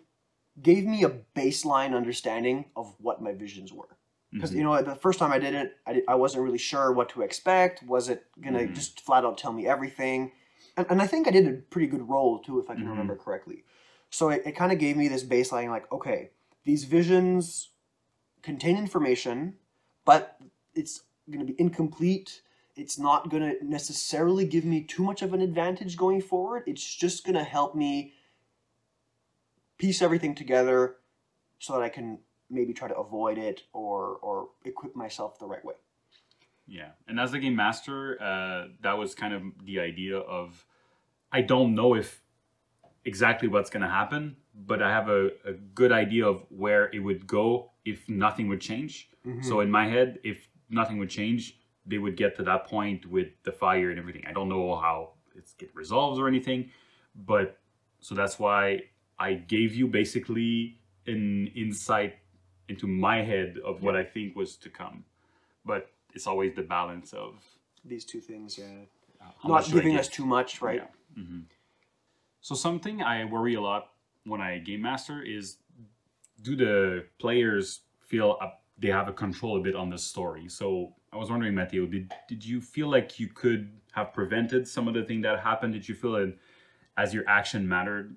gave 0.62 0.86
me 0.86 1.04
a 1.04 1.10
baseline 1.36 1.94
understanding 1.94 2.64
of 2.74 2.94
what 2.98 3.22
my 3.22 3.32
visions 3.32 3.72
were. 3.72 3.96
Because 4.32 4.52
Mhm. 4.52 4.56
you 4.56 4.64
know, 4.64 4.82
the 4.82 4.96
first 4.96 5.18
time 5.18 5.30
I 5.30 5.38
did 5.38 5.54
it, 5.54 5.76
I, 5.86 5.92
did, 5.92 6.04
I 6.08 6.14
wasn't 6.14 6.42
really 6.42 6.58
sure 6.58 6.90
what 6.92 7.10
to 7.10 7.22
expect. 7.22 7.82
Was 7.84 8.08
it 8.08 8.24
gonna 8.40 8.60
Mhm. 8.60 8.74
just 8.74 9.02
flat 9.02 9.24
out 9.24 9.36
tell 9.38 9.52
me 9.52 9.66
everything? 9.66 10.32
And, 10.78 10.86
and 10.90 11.02
I 11.02 11.06
think 11.08 11.26
I 11.26 11.32
did 11.32 11.46
a 11.48 11.54
pretty 11.54 11.88
good 11.88 12.08
role 12.08 12.38
too, 12.38 12.60
if 12.60 12.70
I 12.70 12.74
can 12.74 12.84
Mhm. 12.84 12.90
remember 12.90 13.16
correctly. 13.16 13.64
So 14.10 14.30
it, 14.30 14.42
it 14.46 14.52
kind 14.52 14.72
of 14.72 14.78
gave 14.78 14.96
me 14.96 15.08
this 15.08 15.24
baseline, 15.24 15.68
like, 15.70 15.90
okay, 15.92 16.30
these 16.64 16.84
visions 16.84 17.70
contain 18.42 18.78
information, 18.78 19.58
but 20.04 20.40
it's 20.74 21.02
gonna 21.28 21.44
be 21.44 21.56
incomplete. 21.58 22.42
It's 22.76 22.98
not 22.98 23.28
gonna 23.28 23.54
necessarily 23.60 24.46
give 24.46 24.64
me 24.64 24.82
too 24.84 25.02
much 25.02 25.20
of 25.20 25.34
an 25.34 25.40
advantage 25.40 25.96
going 25.96 26.22
forward. 26.22 26.62
It's 26.66 26.94
just 26.94 27.26
gonna 27.26 27.44
help 27.44 27.74
me 27.74 28.14
piece 29.78 30.00
everything 30.00 30.34
together 30.34 30.96
so 31.58 31.72
that 31.72 31.82
I 31.82 31.88
can 31.88 32.20
maybe 32.48 32.72
try 32.72 32.88
to 32.88 32.96
avoid 32.96 33.36
it 33.36 33.64
or 33.72 34.16
or 34.22 34.50
equip 34.64 34.94
myself 34.94 35.38
the 35.38 35.46
right 35.46 35.64
way. 35.64 35.74
Yeah, 36.66 36.90
and 37.06 37.18
as 37.18 37.32
the 37.32 37.38
game 37.38 37.56
master, 37.56 38.20
uh, 38.22 38.68
that 38.82 38.98
was 38.98 39.14
kind 39.14 39.32
of 39.32 39.42
the 39.64 39.80
idea 39.80 40.18
of, 40.18 40.66
I 41.32 41.40
don't 41.42 41.74
know 41.74 41.94
if 41.94 42.22
exactly 43.04 43.48
what's 43.48 43.70
going 43.70 43.82
to 43.82 43.88
happen, 43.88 44.36
but 44.54 44.82
I 44.82 44.90
have 44.90 45.08
a, 45.08 45.30
a 45.44 45.52
good 45.74 45.92
idea 45.92 46.26
of 46.26 46.44
where 46.50 46.90
it 46.92 47.00
would 47.00 47.26
go 47.26 47.70
if 47.84 48.08
nothing 48.08 48.48
would 48.48 48.60
change. 48.60 49.10
Mm-hmm. 49.26 49.42
So 49.42 49.60
in 49.60 49.70
my 49.70 49.86
head, 49.88 50.18
if 50.24 50.48
nothing 50.70 50.98
would 50.98 51.10
change, 51.10 51.58
they 51.86 51.98
would 51.98 52.16
get 52.16 52.36
to 52.36 52.42
that 52.44 52.66
point 52.66 53.06
with 53.06 53.28
the 53.44 53.52
fire 53.52 53.90
and 53.90 53.98
everything. 53.98 54.24
I 54.28 54.32
don't 54.32 54.48
know 54.48 54.76
how 54.76 55.12
it's 55.34 55.52
get 55.54 55.74
resolved 55.74 56.20
or 56.20 56.28
anything, 56.28 56.70
but 57.14 57.58
so 58.00 58.14
that's 58.14 58.38
why 58.38 58.82
I 59.18 59.34
gave 59.34 59.74
you 59.74 59.86
basically 59.86 60.78
an 61.06 61.50
insight 61.54 62.16
into 62.68 62.86
my 62.86 63.22
head 63.22 63.56
of 63.64 63.82
what 63.82 63.96
I 63.96 64.04
think 64.04 64.36
was 64.36 64.56
to 64.56 64.68
come. 64.68 65.04
But 65.64 65.90
it's 66.14 66.26
always 66.26 66.54
the 66.54 66.62
balance 66.62 67.12
of 67.12 67.36
these 67.84 68.04
two 68.04 68.20
things, 68.20 68.58
yeah. 68.58 68.66
Uh, 69.20 69.24
how 69.42 69.48
Not 69.48 69.54
much 69.54 69.66
should 69.66 69.74
I 69.74 69.78
giving 69.78 69.96
us 69.98 70.08
too 70.08 70.26
much, 70.26 70.60
right? 70.60 70.76
Yeah. 70.76 70.86
Mhm. 71.16 71.44
So 72.40 72.54
something 72.54 73.02
I 73.02 73.24
worry 73.24 73.54
a 73.54 73.60
lot 73.60 73.92
when 74.24 74.40
I 74.40 74.58
game 74.58 74.82
master 74.82 75.22
is 75.22 75.58
do 76.42 76.54
the 76.56 77.06
players 77.18 77.80
feel 78.06 78.38
up, 78.40 78.62
they 78.78 78.88
have 78.88 79.08
a 79.08 79.12
control 79.12 79.58
a 79.58 79.60
bit 79.60 79.74
on 79.74 79.90
the 79.90 79.98
story? 79.98 80.48
So 80.48 80.94
I 81.12 81.16
was 81.16 81.30
wondering, 81.30 81.54
Matteo, 81.54 81.86
did 81.86 82.12
did 82.28 82.44
you 82.44 82.60
feel 82.60 82.88
like 82.88 83.18
you 83.18 83.28
could 83.28 83.70
have 83.92 84.12
prevented 84.12 84.68
some 84.68 84.86
of 84.88 84.94
the 84.94 85.04
thing 85.04 85.22
that 85.22 85.40
happened? 85.40 85.72
Did 85.72 85.88
you 85.88 85.94
feel 85.94 86.16
it 86.16 86.38
as 86.96 87.14
your 87.14 87.24
action 87.28 87.68
mattered 87.68 88.16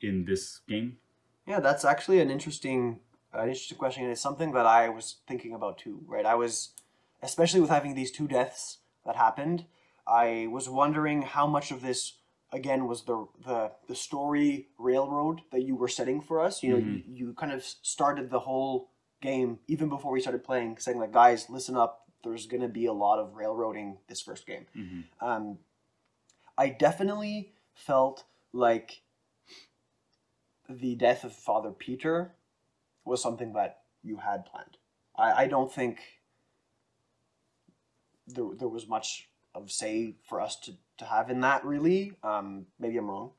in 0.00 0.24
this 0.24 0.60
game? 0.68 0.98
Yeah, 1.46 1.60
that's 1.60 1.84
actually 1.84 2.20
an 2.20 2.30
interesting, 2.30 3.00
an 3.32 3.48
interesting 3.48 3.78
question, 3.78 4.04
and 4.04 4.12
it's 4.12 4.20
something 4.20 4.52
that 4.52 4.66
I 4.66 4.88
was 4.88 5.16
thinking 5.26 5.54
about 5.54 5.78
too. 5.78 6.00
Right, 6.06 6.26
I 6.26 6.34
was, 6.34 6.70
especially 7.22 7.60
with 7.60 7.70
having 7.70 7.94
these 7.94 8.10
two 8.10 8.26
deaths 8.26 8.78
that 9.04 9.16
happened, 9.16 9.66
I 10.06 10.48
was 10.50 10.68
wondering 10.68 11.22
how 11.22 11.46
much 11.46 11.70
of 11.70 11.82
this 11.82 12.19
again 12.52 12.86
was 12.86 13.02
the 13.04 13.26
the 13.44 13.72
the 13.88 13.94
story 13.94 14.68
railroad 14.78 15.42
that 15.52 15.62
you 15.62 15.76
were 15.76 15.88
setting 15.88 16.20
for 16.20 16.40
us. 16.40 16.62
You 16.62 16.72
know, 16.72 16.78
you, 16.78 17.02
you 17.06 17.32
kind 17.34 17.52
of 17.52 17.64
started 17.64 18.30
the 18.30 18.40
whole 18.40 18.90
game 19.20 19.58
even 19.68 19.88
before 19.88 20.12
we 20.12 20.20
started 20.20 20.42
playing, 20.44 20.78
saying 20.78 20.98
like, 20.98 21.12
guys, 21.12 21.48
listen 21.50 21.76
up. 21.76 22.06
There's 22.24 22.46
gonna 22.46 22.68
be 22.68 22.86
a 22.86 22.92
lot 22.92 23.18
of 23.18 23.34
railroading 23.34 23.98
this 24.08 24.20
first 24.20 24.46
game. 24.46 24.66
Mhm. 24.76 25.04
Um, 25.20 25.58
I 26.58 26.68
definitely 26.68 27.52
felt 27.74 28.24
like 28.52 29.02
the 30.68 30.94
death 30.94 31.24
of 31.24 31.32
Father 31.34 31.70
Peter 31.70 32.34
was 33.04 33.22
something 33.22 33.52
that 33.54 33.82
you 34.02 34.18
had 34.18 34.44
planned. 34.44 34.76
I, 35.16 35.44
I 35.44 35.46
don't 35.48 35.72
think 35.72 36.00
there, 38.26 38.44
there 38.56 38.68
was 38.68 38.86
much 38.86 39.28
of 39.54 39.70
say 39.70 40.14
for 40.22 40.40
us 40.40 40.56
to, 40.60 40.72
to 41.00 41.06
have 41.06 41.30
in 41.30 41.40
that 41.40 41.64
really. 41.64 42.12
Um, 42.22 42.66
maybe 42.78 42.96
I'm 42.96 43.08
wrong. 43.08 43.30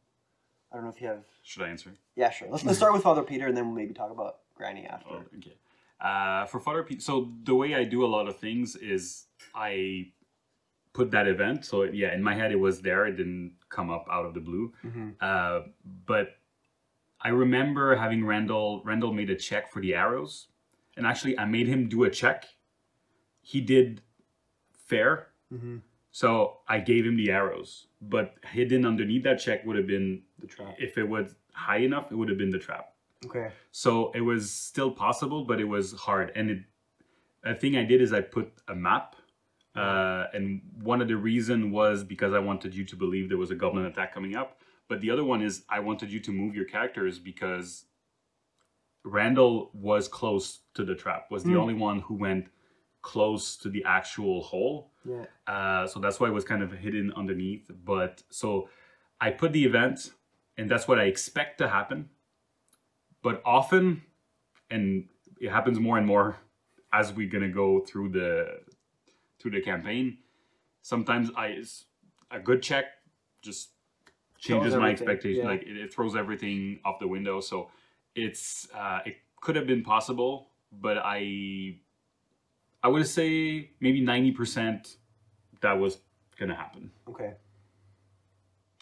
I 0.72 0.76
don't 0.76 0.86
know 0.86 0.92
if 0.92 1.02
you 1.02 1.08
have. 1.08 1.24
Should 1.44 1.64
I 1.64 1.70
answer? 1.70 1.92
Yeah, 2.16 2.30
sure. 2.30 2.48
Let's, 2.50 2.64
let's 2.64 2.78
start 2.78 2.94
with 2.94 3.04
Father 3.04 3.24
Peter 3.24 3.48
and 3.48 3.56
then 3.56 3.68
we'll 3.68 3.76
maybe 3.76 3.94
talk 3.94 4.12
about 4.12 4.40
Granny 4.56 4.86
after. 4.86 5.10
Oh, 5.10 5.24
okay. 5.38 5.56
Uh, 6.00 6.46
for 6.46 6.60
Father 6.60 6.84
P, 6.84 7.00
so 7.00 7.32
the 7.44 7.56
way 7.56 7.76
I 7.76 7.84
do 7.84 8.04
a 8.04 8.08
lot 8.08 8.28
of 8.28 8.38
things 8.38 8.76
is 8.76 9.26
I 9.54 10.12
put 10.94 11.12
that 11.12 11.28
event. 11.28 11.66
So 11.66 11.84
yeah, 11.84 12.14
in 12.14 12.24
my 12.24 12.36
head 12.36 12.52
it 12.52 12.60
was 12.60 12.82
there. 12.82 13.06
It 13.06 13.16
didn't 13.16 13.54
come 13.70 13.90
up 13.90 14.08
out 14.12 14.26
of 14.26 14.34
the 14.34 14.40
blue. 14.40 14.74
Mm-hmm. 14.84 15.10
Uh, 15.20 15.62
but 16.06 16.38
I 17.22 17.30
remember 17.30 17.96
having 17.96 18.26
Randall. 18.26 18.82
Randall 18.84 19.14
made 19.14 19.30
a 19.30 19.36
check 19.36 19.72
for 19.72 19.80
the 19.80 19.94
arrows, 19.94 20.48
and 20.98 21.06
actually 21.06 21.38
I 21.38 21.46
made 21.46 21.68
him 21.68 21.88
do 21.88 22.04
a 22.04 22.10
check. 22.10 22.46
He 23.42 23.62
did 23.62 24.02
fair, 24.74 25.32
Mm-hmm. 25.54 25.78
So 26.12 26.60
I 26.68 26.80
gave 26.80 27.06
him 27.06 27.16
the 27.18 27.32
arrows. 27.32 27.88
But 28.02 28.36
hidden 28.52 28.86
underneath 28.86 29.24
that 29.24 29.40
check 29.40 29.66
would 29.66 29.76
have 29.78 29.88
been 29.88 30.24
The 30.40 30.48
trap. 30.48 30.76
if 30.80 30.98
it 30.98 31.08
was 31.08 31.36
high 31.54 31.78
enough, 31.78 32.12
it 32.12 32.16
would 32.16 32.30
have 32.30 32.38
been 32.38 32.50
the 32.50 32.60
trap. 32.60 32.94
Okay. 33.26 33.52
So 33.72 34.12
it 34.14 34.22
was 34.22 34.50
still 34.52 34.92
possible, 34.92 35.44
but 35.46 35.60
it 35.62 35.66
was 35.66 35.94
hard. 35.94 36.32
And 36.36 36.50
it, 36.52 36.60
a 37.44 37.54
thing 37.56 37.78
I 37.78 37.84
did 37.84 38.02
is 38.02 38.12
I 38.14 38.22
put 38.22 38.52
a 38.68 38.76
map. 38.76 39.16
Uh, 39.76 40.26
and 40.34 40.62
one 40.84 41.02
of 41.02 41.08
the 41.08 41.16
reason 41.16 41.72
was 41.72 42.04
because 42.04 42.34
I 42.34 42.40
wanted 42.40 42.74
you 42.76 42.84
to 42.86 42.96
believe 42.98 43.30
there 43.30 43.38
was 43.38 43.52
a 43.52 43.56
goblin 43.56 43.86
attack 43.86 44.14
coming 44.14 44.36
up. 44.36 44.60
But 44.90 45.00
the 45.00 45.10
other 45.12 45.24
one 45.24 45.42
is 45.42 45.64
I 45.70 45.80
wanted 45.80 46.12
you 46.12 46.20
to 46.22 46.32
move 46.32 46.56
your 46.56 46.66
characters 46.66 47.20
because 47.20 47.86
Randall 49.06 49.72
was 49.74 50.08
close 50.08 50.60
to 50.74 50.84
the 50.84 50.94
trap, 50.96 51.32
was 51.32 51.44
the 51.44 51.52
Hmm. 51.52 51.58
only 51.58 51.74
one 51.74 52.00
who 52.02 52.16
went 52.16 52.50
close 53.02 53.58
to 53.58 53.70
the 53.70 53.84
actual 53.86 54.42
hole. 54.44 54.92
Yeah. 55.06 55.26
Uh, 55.48 55.88
so 55.88 56.00
that's 56.00 56.20
why 56.20 56.28
it 56.28 56.34
was 56.34 56.44
kind 56.44 56.62
of 56.62 56.72
hidden 56.72 57.12
underneath. 57.16 57.70
But 57.84 58.24
so 58.30 58.70
I 59.20 59.32
put 59.32 59.54
the 59.54 59.66
event, 59.66 60.12
and 60.58 60.70
that's 60.70 60.88
what 60.88 61.00
I 61.00 61.04
expect 61.04 61.58
to 61.60 61.68
happen. 61.68 62.10
But 63.24 63.42
often, 63.46 64.04
and 64.70 65.06
it 65.40 65.52
happens 65.52 65.80
more 65.80 65.98
and 65.98 66.08
more 66.08 66.38
as 66.94 67.14
we're 67.14 67.30
gonna 67.30 67.50
go 67.50 67.80
through 67.80 68.10
the 68.10 68.60
through 69.40 69.52
the 69.52 69.62
campaign. 69.62 70.18
Sometimes 70.82 71.32
I 71.36 71.64
a 72.32 72.40
good 72.40 72.62
check 72.62 72.86
just 73.42 73.70
changes 74.38 74.76
my 74.76 74.90
expectation. 74.90 75.44
yeah. 75.44 75.50
Like 75.50 75.64
it, 75.64 75.78
it 75.78 75.94
throws 75.94 76.16
everything 76.16 76.80
off 76.84 77.00
the 77.00 77.08
window. 77.08 77.40
So 77.40 77.70
it's 78.16 78.68
uh, 78.76 79.00
it 79.06 79.18
could 79.40 79.56
have 79.56 79.68
been 79.68 79.84
possible, 79.84 80.50
but 80.72 80.98
I 80.98 81.78
I 82.84 82.88
would 82.88 83.08
say 83.08 83.72
maybe 83.80 84.02
ninety 84.02 84.32
percent 84.32 84.98
that 85.62 85.74
was 85.74 86.00
gonna 86.40 86.56
happen. 86.56 86.92
Okay. 87.08 87.34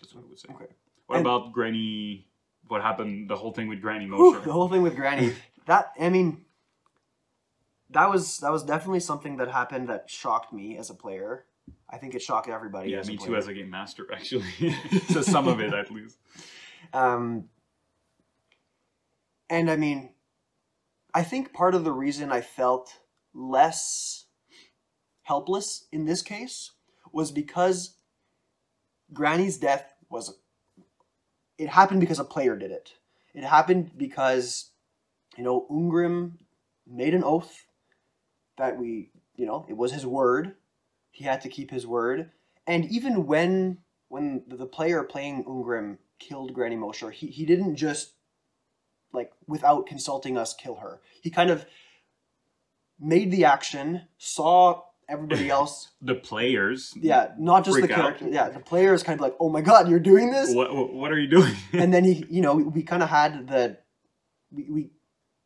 That's 0.02 0.14
what 0.16 0.24
I 0.24 0.28
would 0.28 0.40
say. 0.40 0.48
Okay. 0.54 0.74
What 1.08 1.18
And- 1.18 1.26
about 1.28 1.52
Granny? 1.52 2.28
What 2.68 2.82
happened? 2.82 3.30
The 3.30 3.36
whole 3.36 3.52
thing 3.52 3.68
with 3.68 3.82
Granny 3.82 4.06
Mosher. 4.06 4.40
the 4.42 4.52
whole 4.54 4.70
thing 4.70 4.84
with 4.84 4.96
Granny. 4.96 5.34
that 5.66 5.92
I 6.00 6.10
mean, 6.10 6.46
that 7.90 8.10
was 8.10 8.38
that 8.40 8.52
was 8.52 8.64
definitely 8.64 9.00
something 9.02 9.38
that 9.38 9.50
happened 9.50 9.90
that 9.90 10.10
shocked 10.10 10.54
me 10.54 10.78
as 10.78 10.90
a 10.90 10.94
player. 10.96 11.46
I 11.90 11.98
think 11.98 12.14
it 12.16 12.22
shocked 12.22 12.48
everybody. 12.48 12.92
yeah, 12.92 13.00
as 13.00 13.08
a 13.08 13.12
me 13.12 13.18
too 13.18 13.36
as 13.36 13.48
a 13.48 13.54
game 13.54 13.70
master, 13.70 14.08
actually. 14.14 14.46
so 15.10 15.22
some 15.22 15.48
of 15.48 15.60
it 15.60 15.74
at 15.74 15.92
least. 15.92 16.18
Um, 16.94 17.50
and 19.50 19.70
I 19.70 19.76
mean, 19.76 20.12
I 21.14 21.24
think 21.24 21.54
part 21.54 21.74
of 21.76 21.84
the 21.84 21.92
reason 21.92 22.32
I 22.32 22.42
felt 22.42 22.96
less 23.34 24.26
helpless 25.24 25.88
in 25.92 26.06
this 26.06 26.22
case 26.22 26.72
was 27.12 27.32
because 27.32 27.96
Granny's 29.14 29.58
death 29.58 29.94
was. 30.10 30.40
It 31.58 31.70
happened 31.70 32.00
because 32.00 32.20
a 32.20 32.24
player 32.24 32.56
did 32.56 32.72
it. 32.72 32.94
It 33.34 33.44
happened 33.44 33.92
because, 33.98 34.72
you 35.38 35.44
know, 35.44 35.68
Ungrim 35.70 36.34
made 36.88 37.14
an 37.14 37.24
oath 37.24 37.66
that 38.58 38.78
we, 38.78 39.12
you 39.36 39.46
know, 39.46 39.66
it 39.70 39.78
was 39.78 39.92
his 39.92 40.06
word. 40.06 40.56
He 41.12 41.26
had 41.26 41.42
to 41.42 41.50
keep 41.50 41.70
his 41.72 41.86
word. 41.86 42.32
And 42.66 42.86
even 42.86 43.26
when 43.26 43.80
when 44.08 44.44
the 44.48 44.66
player 44.66 45.04
playing 45.04 45.44
Ungrim 45.46 45.98
killed 46.20 46.54
Granny 46.54 46.76
Mosher, 46.76 47.12
he, 47.12 47.28
he 47.28 47.46
didn't 47.46 47.76
just 47.76 48.14
like 49.14 49.32
without 49.48 49.88
consulting 49.88 50.38
us 50.38 50.54
kill 50.54 50.76
her. 50.76 51.02
He 51.22 51.30
kind 51.30 51.50
of 51.50 51.66
made 53.00 53.32
the 53.32 53.46
action, 53.46 54.02
saw 54.18 54.82
everybody 55.08 55.50
else. 55.58 55.90
The 56.02 56.16
players. 56.16 56.94
Yeah, 56.96 57.32
not 57.38 57.66
just 57.66 57.76
the 57.76 57.88
Freak 57.88 57.92
out. 57.92 58.02
character. 58.02 58.30
Yeah, 58.30 58.50
the 58.50 58.60
player 58.60 58.94
is 58.94 59.04
kind 59.04 59.20
of 59.20 59.22
like, 59.22 59.36
"Oh 59.40 59.50
my 59.50 59.62
god, 59.62 59.90
you're 59.90 60.00
doing 60.00 60.32
this!" 60.32 60.54
What, 60.54 60.94
what 60.94 61.12
are 61.12 61.20
you 61.20 61.28
doing? 61.30 61.54
and 61.74 61.94
then 61.94 62.04
he, 62.04 62.26
you 62.30 62.42
know, 62.42 62.56
we, 62.56 62.64
we 62.64 62.84
kind 62.84 63.04
of 63.04 63.10
had 63.10 63.48
the, 63.48 63.78
we, 64.52 64.70
we 64.70 64.90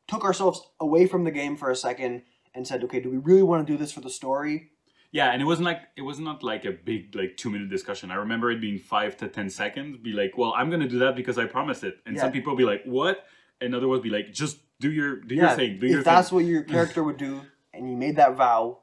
took 0.08 0.24
ourselves 0.24 0.62
away 0.80 1.08
from 1.08 1.24
the 1.24 1.32
game 1.32 1.56
for 1.56 1.70
a 1.70 1.76
second 1.76 2.24
and 2.54 2.68
said, 2.68 2.84
"Okay, 2.84 3.00
do 3.00 3.10
we 3.10 3.18
really 3.18 3.44
want 3.44 3.66
to 3.66 3.74
do 3.74 3.78
this 3.78 3.92
for 3.92 4.02
the 4.02 4.10
story?" 4.10 4.70
yeah, 5.14 5.32
and 5.32 5.42
it 5.44 5.46
wasn't 5.46 5.66
like 5.66 5.82
it 5.96 6.02
was 6.02 6.20
not 6.20 6.42
like 6.42 6.66
a 6.66 6.72
big 6.72 7.16
like 7.16 7.38
two 7.38 7.52
minute 7.52 7.70
discussion. 7.70 8.10
I 8.10 8.16
remember 8.16 8.50
it 8.50 8.60
being 8.60 8.80
five 8.80 9.16
to 9.18 9.28
ten 9.28 9.48
seconds. 9.48 9.96
Be 9.98 10.12
like, 10.12 10.38
well, 10.38 10.54
I'm 10.58 10.72
gonna 10.72 10.88
do 10.90 11.00
that 11.00 11.16
because 11.16 11.38
I 11.38 11.46
promised 11.46 11.84
it. 11.84 11.98
And 12.08 12.18
some 12.18 12.32
people 12.32 12.56
be 12.56 12.66
like, 12.66 12.82
what? 12.86 13.26
And 13.62 13.76
other 13.76 13.88
ones 13.88 14.02
be 14.02 14.10
like, 14.10 14.34
just 14.34 14.58
do 14.84 14.92
your 14.92 15.16
do 15.16 15.36
yeah, 15.36 15.48
your 15.48 15.56
thing. 15.56 15.80
Do 15.80 15.86
if 15.86 15.92
your 15.94 16.04
that's 16.04 16.30
thing. 16.30 16.36
what 16.36 16.46
your 16.46 16.64
character 16.76 17.04
would 17.04 17.18
do, 17.18 17.42
and 17.74 17.90
you 17.90 17.96
made 17.96 18.18
that 18.18 18.36
vow, 18.36 18.80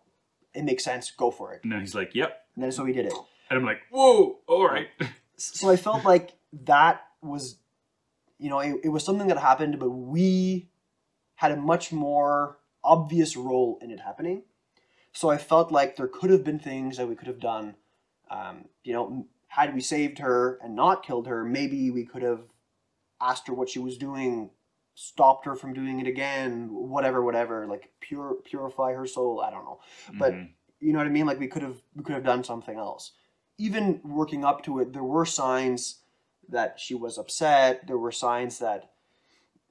it 0.54 0.64
makes 0.64 0.82
sense. 0.82 1.10
Go 1.10 1.30
for 1.30 1.52
it. 1.52 1.62
And 1.62 1.72
then 1.72 1.80
he's 1.80 1.94
like, 1.94 2.14
yep. 2.14 2.46
And 2.54 2.64
then 2.64 2.72
so 2.72 2.86
he 2.86 2.94
did 2.94 3.06
it. 3.06 3.12
And 3.50 3.58
I'm 3.58 3.64
like, 3.64 3.82
whoa, 3.90 4.38
all 4.46 4.66
right. 4.66 4.88
So 5.36 5.70
I 5.70 5.76
felt 5.76 6.04
like 6.04 6.32
that 6.64 7.02
was, 7.22 7.56
you 8.38 8.48
know, 8.48 8.60
it, 8.60 8.76
it 8.84 8.88
was 8.88 9.04
something 9.04 9.28
that 9.28 9.38
happened, 9.38 9.78
but 9.78 9.90
we 9.90 10.70
had 11.34 11.52
a 11.52 11.56
much 11.56 11.92
more 11.92 12.58
obvious 12.82 13.36
role 13.36 13.78
in 13.82 13.90
it 13.90 14.00
happening. 14.00 14.42
So 15.12 15.28
I 15.28 15.38
felt 15.38 15.72
like 15.72 15.96
there 15.96 16.08
could 16.08 16.30
have 16.30 16.44
been 16.44 16.58
things 16.58 16.96
that 16.96 17.08
we 17.08 17.16
could 17.16 17.26
have 17.26 17.40
done. 17.40 17.74
Um, 18.30 18.66
you 18.84 18.92
know, 18.92 19.26
had 19.48 19.74
we 19.74 19.80
saved 19.80 20.18
her 20.18 20.58
and 20.62 20.76
not 20.76 21.04
killed 21.04 21.26
her, 21.26 21.44
maybe 21.44 21.90
we 21.90 22.04
could 22.04 22.22
have 22.22 22.42
asked 23.20 23.48
her 23.48 23.54
what 23.54 23.68
she 23.68 23.80
was 23.80 23.98
doing, 23.98 24.50
stopped 24.94 25.46
her 25.46 25.54
from 25.56 25.72
doing 25.72 26.00
it 26.00 26.06
again, 26.06 26.68
whatever, 26.72 27.22
whatever. 27.22 27.66
Like 27.66 27.90
pure 28.00 28.34
purify 28.44 28.92
her 28.92 29.06
soul. 29.06 29.40
I 29.40 29.50
don't 29.50 29.64
know 29.64 29.80
But- 30.18 30.32
Mhm. 30.34 30.52
you 30.80 30.92
know 30.92 30.98
what 30.98 31.06
I 31.06 31.10
mean? 31.10 31.26
Like 31.26 31.38
we 31.38 31.48
could 31.48 31.62
have 31.62 31.80
we 31.94 32.02
could 32.02 32.14
have 32.14 32.24
done 32.24 32.44
something 32.44 32.76
else. 32.78 33.12
Even 33.58 34.00
working 34.04 34.44
up 34.44 34.62
to 34.64 34.78
it, 34.80 34.92
there 34.92 35.04
were 35.04 35.26
signs 35.26 36.02
that 36.48 36.80
she 36.80 36.94
was 36.94 37.18
upset. 37.18 37.86
There 37.86 37.98
were 37.98 38.12
signs 38.12 38.58
that 38.58 38.92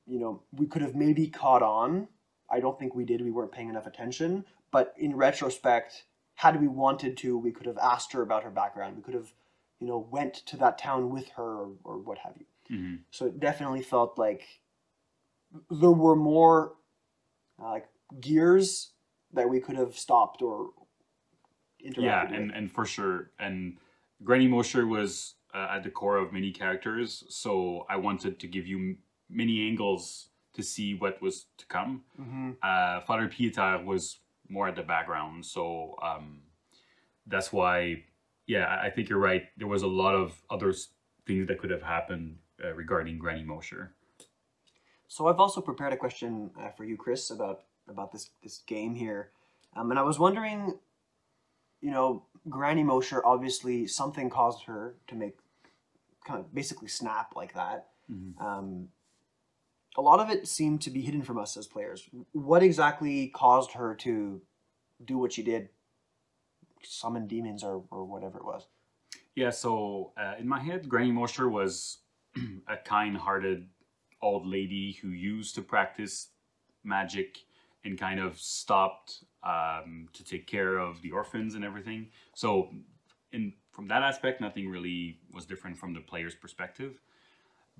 you 0.07 0.19
know 0.19 0.43
we 0.51 0.65
could 0.67 0.81
have 0.81 0.95
maybe 0.95 1.27
caught 1.27 1.61
on. 1.63 2.07
I 2.49 2.59
don't 2.59 2.79
think 2.79 2.95
we 2.95 3.05
did. 3.05 3.21
We 3.21 3.31
weren't 3.31 3.51
paying 3.51 3.69
enough 3.69 3.85
attention. 3.85 4.45
But 4.71 4.93
in 4.97 5.15
retrospect, 5.15 6.05
had 6.35 6.59
we 6.61 6.67
wanted 6.67 7.17
to, 7.17 7.37
we 7.37 7.51
could 7.51 7.65
have 7.67 7.77
asked 7.79 8.13
her 8.13 8.21
about 8.21 8.43
her 8.43 8.49
background. 8.51 8.95
We 8.97 9.03
could 9.03 9.13
have, 9.13 9.33
you 9.79 9.87
know, 9.87 9.97
went 9.99 10.33
to 10.47 10.57
that 10.57 10.77
town 10.77 11.09
with 11.09 11.29
her 11.29 11.43
or, 11.43 11.71
or 11.83 11.97
what 11.97 12.19
have 12.19 12.35
you. 12.37 12.45
Mhm. 12.69 12.99
So 13.11 13.25
it 13.25 13.39
definitely 13.39 13.81
felt 13.81 14.17
like 14.17 14.61
there 15.69 15.91
were 15.91 16.15
more 16.15 16.73
uh, 17.61 17.71
like 17.71 17.87
gears 18.19 18.91
that 19.33 19.47
we 19.49 19.59
could 19.59 19.75
have 19.75 19.97
stopped 19.97 20.41
or 20.41 20.71
interacted 21.85 22.03
yeah 22.03 22.23
with. 22.23 22.33
and 22.33 22.51
and 22.51 22.71
for 22.71 22.85
sure 22.85 23.31
and 23.39 23.77
granny 24.23 24.47
mosher 24.47 24.85
was 24.87 25.35
uh, 25.53 25.67
at 25.71 25.83
the 25.83 25.89
core 25.89 26.17
of 26.17 26.33
many 26.33 26.51
characters 26.51 27.23
so 27.29 27.85
i 27.89 27.95
wanted 27.95 28.39
to 28.39 28.47
give 28.47 28.67
you 28.67 28.95
many 29.29 29.67
angles 29.67 30.29
to 30.53 30.61
see 30.63 30.95
what 30.95 31.21
was 31.21 31.45
to 31.57 31.65
come 31.67 32.03
Mhm. 32.19 32.57
uh 32.61 32.99
father 33.01 33.27
pieter 33.27 33.81
was 33.85 34.19
more 34.49 34.67
at 34.67 34.75
the 34.75 34.83
background 34.83 35.45
so 35.45 35.95
um 36.01 36.41
that's 37.27 37.53
why 37.53 38.03
yeah 38.47 38.65
I- 38.65 38.87
i 38.87 38.89
think 38.89 39.07
you're 39.09 39.19
right 39.19 39.43
there 39.57 39.67
was 39.67 39.83
a 39.83 39.87
lot 39.87 40.15
of 40.15 40.41
other 40.49 40.73
things 41.25 41.47
that 41.47 41.59
could 41.59 41.69
have 41.69 41.83
happened 41.83 42.39
uh, 42.63 42.73
regarding 42.73 43.19
granny 43.19 43.43
mosher 43.43 43.93
So 45.09 45.27
I've 45.27 45.39
also 45.39 45.59
prepared 45.59 45.91
a 45.91 45.97
question 45.97 46.51
uh, 46.57 46.69
for 46.69 46.85
you, 46.85 46.95
Chris, 46.95 47.31
about 47.31 47.63
about 47.89 48.11
this 48.11 48.29
this 48.43 48.59
game 48.67 48.93
here, 48.93 49.31
um, 49.75 49.89
and 49.89 49.99
I 49.99 50.03
was 50.03 50.19
wondering, 50.19 50.77
you 51.81 51.89
know, 51.89 52.23
Granny 52.47 52.83
Mosher 52.83 53.25
obviously 53.25 53.87
something 53.87 54.29
caused 54.29 54.65
her 54.65 54.95
to 55.07 55.15
make 55.15 55.37
kind 56.25 56.39
of 56.39 56.53
basically 56.53 56.87
snap 56.87 57.35
like 57.35 57.55
that. 57.55 57.87
Mhm. 58.09 58.39
Um, 58.39 58.89
a 59.97 60.01
lot 60.01 60.19
of 60.19 60.29
it 60.29 60.47
seemed 60.47 60.81
to 60.83 60.91
be 60.91 61.01
hidden 61.01 61.23
from 61.23 61.39
us 61.39 61.57
as 61.57 61.65
players. 61.65 62.07
What 62.33 62.61
exactly 62.61 63.29
caused 63.29 63.71
her 63.71 63.95
to 63.95 64.41
do 65.03 65.17
what 65.17 65.33
she 65.33 65.41
did? 65.41 65.69
Summon 66.83 67.25
demons 67.25 67.63
or, 67.63 67.83
or 67.89 68.05
whatever 68.05 68.37
it 68.37 68.45
was. 68.45 68.67
Yeah, 69.33 69.49
so 69.49 70.13
uh, 70.17 70.35
in 70.37 70.47
my 70.47 70.59
head, 70.59 70.87
Granny 70.87 71.11
Mosher 71.11 71.49
was 71.49 71.97
a 72.67 72.77
kind-hearted 72.77 73.67
old 74.21 74.45
lady 74.45 74.93
who 75.01 75.09
used 75.09 75.55
to 75.55 75.61
practice 75.61 76.29
magic 76.83 77.39
and 77.83 77.97
kind 77.97 78.19
of 78.19 78.37
stopped 78.37 79.23
um, 79.43 80.07
to 80.13 80.23
take 80.23 80.47
care 80.47 80.77
of 80.77 81.01
the 81.01 81.11
orphans 81.11 81.55
and 81.55 81.63
everything. 81.63 82.07
So, 82.33 82.69
in 83.31 83.53
from 83.71 83.87
that 83.87 84.01
aspect, 84.01 84.41
nothing 84.41 84.67
really 84.69 85.19
was 85.33 85.45
different 85.45 85.77
from 85.77 85.93
the 85.93 86.01
player's 86.01 86.35
perspective. 86.35 86.99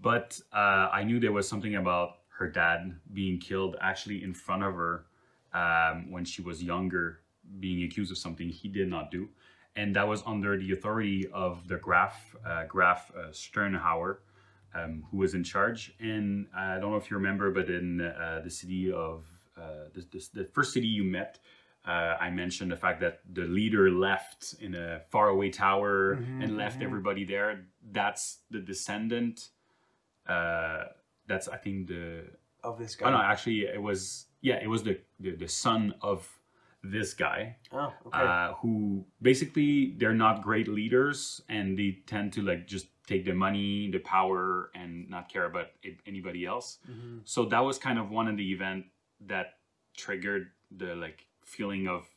But 0.01 0.39
uh, 0.53 0.87
I 0.93 1.03
knew 1.03 1.19
there 1.19 1.33
was 1.33 1.47
something 1.47 1.75
about 1.75 2.19
her 2.37 2.49
dad 2.49 2.97
being 3.13 3.37
killed 3.37 3.75
actually 3.81 4.23
in 4.23 4.33
front 4.33 4.63
of 4.63 4.75
her 4.75 5.05
um, 5.53 6.09
when 6.09 6.23
she 6.23 6.41
was 6.41 6.63
younger, 6.63 7.19
being 7.59 7.83
accused 7.83 8.11
of 8.11 8.17
something 8.17 8.47
he 8.47 8.69
did 8.69 8.87
not 8.87 9.11
do, 9.11 9.27
and 9.75 9.95
that 9.95 10.07
was 10.07 10.23
under 10.25 10.57
the 10.57 10.71
authority 10.71 11.27
of 11.33 11.67
the 11.67 11.77
Graf 11.77 12.35
uh, 12.45 12.63
Graf 12.65 13.11
uh, 13.17 13.29
Sternhauer, 13.31 14.17
um, 14.75 15.03
who 15.11 15.17
was 15.17 15.33
in 15.33 15.43
charge. 15.43 15.93
And 15.99 16.47
I 16.55 16.77
don't 16.79 16.91
know 16.91 16.97
if 16.97 17.09
you 17.09 17.17
remember, 17.17 17.51
but 17.51 17.69
in 17.69 18.01
uh, 18.01 18.41
the 18.43 18.49
city 18.49 18.91
of 18.91 19.25
uh, 19.57 19.89
the, 19.93 20.05
the, 20.11 20.27
the 20.33 20.45
first 20.45 20.73
city 20.73 20.87
you 20.87 21.03
met, 21.03 21.39
uh, 21.87 22.17
I 22.19 22.29
mentioned 22.29 22.71
the 22.71 22.77
fact 22.77 22.99
that 23.01 23.21
the 23.33 23.43
leader 23.43 23.89
left 23.89 24.55
in 24.61 24.75
a 24.75 25.01
faraway 25.09 25.49
tower 25.49 26.17
Mhm, 26.17 26.43
and 26.43 26.57
left 26.57 26.79
mhm. 26.79 26.83
everybody 26.83 27.23
there. 27.23 27.65
That's 27.91 28.39
the 28.51 28.59
descendant. 28.59 29.49
Uh, 30.27 30.85
that's 31.27 31.47
I 31.47 31.57
think 31.57 31.87
the. 31.87 32.25
Of 32.63 32.77
this 32.77 32.95
guy. 32.95 33.07
Oh 33.07 33.11
no, 33.11 33.17
actually, 33.21 33.61
it 33.61 33.81
was 33.81 34.25
yeah, 34.41 34.59
it 34.61 34.67
was 34.67 34.83
the 34.83 34.99
the, 35.19 35.35
the 35.35 35.47
son 35.47 35.93
of 36.01 36.27
this 36.83 37.13
guy 37.13 37.57
Oh, 37.73 37.93
okay. 38.05 38.19
uh, 38.19 38.53
who 38.53 39.03
basically 39.21 39.95
they're 39.97 40.13
not 40.13 40.41
great 40.41 40.67
leaders 40.69 41.41
and 41.49 41.77
they 41.77 41.99
tend 42.07 42.31
to 42.33 42.41
like 42.41 42.67
just 42.67 42.87
take 43.09 43.25
the 43.25 43.33
money, 43.33 43.89
the 43.91 43.99
power, 43.99 44.69
and 44.75 45.09
not 45.09 45.27
care 45.33 45.45
about 45.45 45.67
it, 45.81 45.97
anybody 46.05 46.45
else. 46.45 46.77
Mhm. 46.87 47.21
So 47.25 47.45
that 47.45 47.59
was 47.69 47.77
kind 47.79 47.97
of 47.97 48.11
one 48.11 48.27
of 48.31 48.37
the 48.37 48.49
event 48.53 48.85
that 49.21 49.57
triggered 49.97 50.51
the 50.71 50.95
like 50.95 51.27
feeling 51.43 51.87
of 51.87 52.07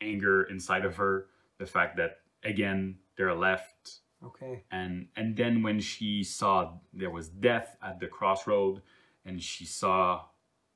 anger 0.00 0.44
inside 0.44 0.84
of 0.86 0.96
her. 0.96 1.28
The 1.58 1.66
fact 1.66 1.96
that 1.98 2.12
again 2.42 2.98
they're 3.16 3.34
left, 3.48 4.00
Okay. 4.22 4.64
and 4.70 5.08
and 5.16 5.36
then 5.36 5.62
when 5.62 5.78
she 5.80 6.24
saw 6.24 6.78
there 6.94 7.10
was 7.10 7.28
death 7.28 7.76
at 7.82 8.00
the 8.00 8.08
crossroad, 8.08 8.82
and 9.26 9.40
she 9.42 9.64
saw 9.66 10.24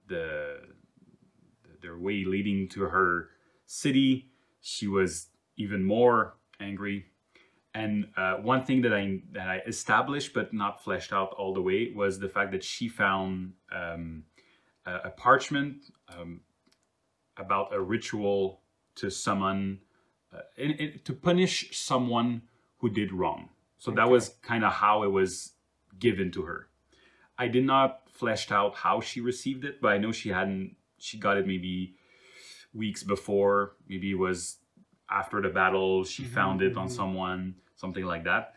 the 0.06 0.60
their 1.80 1.96
way 1.98 2.24
leading 2.24 2.68
to 2.68 2.82
her 2.82 3.30
city, 3.66 4.30
she 4.60 4.86
was 4.86 5.30
even 5.56 5.82
more 5.84 6.36
angry. 6.60 7.06
And 7.82 8.08
uh, 8.16 8.36
one 8.52 8.62
thing 8.64 8.80
that 8.82 8.94
I 8.94 9.04
that 9.32 9.48
I 9.48 9.58
established 9.66 10.30
but 10.34 10.54
not 10.54 10.82
fleshed 10.84 11.12
out 11.12 11.30
all 11.40 11.52
the 11.54 11.62
way 11.62 11.92
was 11.94 12.12
the 12.18 12.28
fact 12.36 12.50
that 12.52 12.64
she 12.64 12.88
found 12.88 13.54
um, 13.72 14.24
a, 14.86 14.94
a 15.08 15.10
parchment 15.10 15.76
um, 16.08 16.42
about 17.36 17.74
a 17.74 17.80
ritual 17.80 18.62
to 18.96 19.10
summon 19.10 19.80
uh, 20.34 20.40
in, 20.56 20.70
in- 20.72 21.00
to 21.04 21.12
punish 21.12 21.76
someone 21.76 22.42
who 22.78 22.88
did 22.90 23.12
wrong. 23.12 23.50
So 23.78 23.90
that 23.92 24.08
was 24.08 24.30
kind 24.42 24.64
of 24.64 24.72
how 24.72 25.02
it 25.04 25.12
was 25.20 25.52
given 25.98 26.30
to 26.32 26.42
her. 26.42 26.68
I 27.38 27.48
did 27.48 27.64
not 27.64 28.10
fleshed 28.10 28.52
out 28.52 28.76
how 28.76 29.00
she 29.00 29.20
received 29.20 29.64
it, 29.64 29.80
but 29.82 29.88
I 29.92 29.98
know 29.98 30.12
she 30.12 30.30
hadn't. 30.30 30.76
She 30.98 31.18
got 31.18 31.38
it 31.38 31.46
maybe 31.46 31.96
weeks 32.74 33.02
before. 33.02 33.76
Maybe 33.88 34.12
it 34.12 34.18
was 34.18 34.58
after 35.10 35.40
the 35.42 35.48
battle. 35.50 36.04
She 36.04 36.24
Mhm, 36.24 36.28
found 36.38 36.62
it 36.62 36.76
on 36.76 36.88
mhm. 36.88 36.90
someone, 36.90 37.56
something 37.76 38.04
like 38.04 38.24
that. 38.24 38.54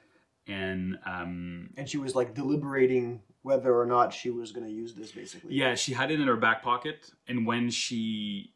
And 0.47 0.97
um, 1.05 1.69
And 1.77 1.87
she 1.87 1.97
was 1.97 2.15
like 2.15 2.33
deliberating 2.33 3.21
whether 3.43 3.77
or 3.79 3.85
not 3.85 4.13
she 4.13 4.29
was 4.31 4.51
going 4.51 4.65
to 4.65 4.71
use 4.73 4.93
this, 4.93 5.11
basically. 5.11 5.53
yeah, 5.55 5.75
she 5.75 5.93
had 5.93 6.11
it 6.11 6.19
in 6.19 6.27
her 6.27 6.35
back 6.35 6.63
pocket. 6.63 7.11
And 7.27 7.45
when 7.45 7.69
she 7.69 8.53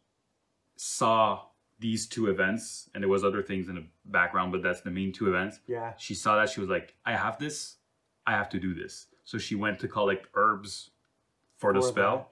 saw 0.76 1.41
these 1.80 2.08
two 2.08 2.28
events, 2.30 2.89
and 2.93 3.04
there 3.04 3.10
was 3.10 3.23
other 3.23 3.41
things 3.41 3.67
in 3.69 3.76
the 3.76 3.86
background, 4.06 4.52
but 4.52 4.62
that's 4.63 4.82
the 4.82 4.91
main 4.91 5.12
two 5.12 5.28
events. 5.28 5.60
Yeah. 5.67 5.93
She 5.97 6.13
saw 6.15 6.36
that 6.38 6.49
she 6.49 6.60
was 6.60 6.69
like, 6.69 6.95
"I 7.06 7.13
have 7.15 7.38
this. 7.39 7.78
I 8.26 8.32
have 8.32 8.49
to 8.49 8.60
do 8.60 8.73
this." 8.73 9.08
So 9.23 9.38
she 9.38 9.56
went 9.56 9.80
to 9.80 9.88
collect 9.88 10.28
herbs 10.34 10.89
for 11.56 11.73
the 11.73 11.82
spell. 11.82 12.32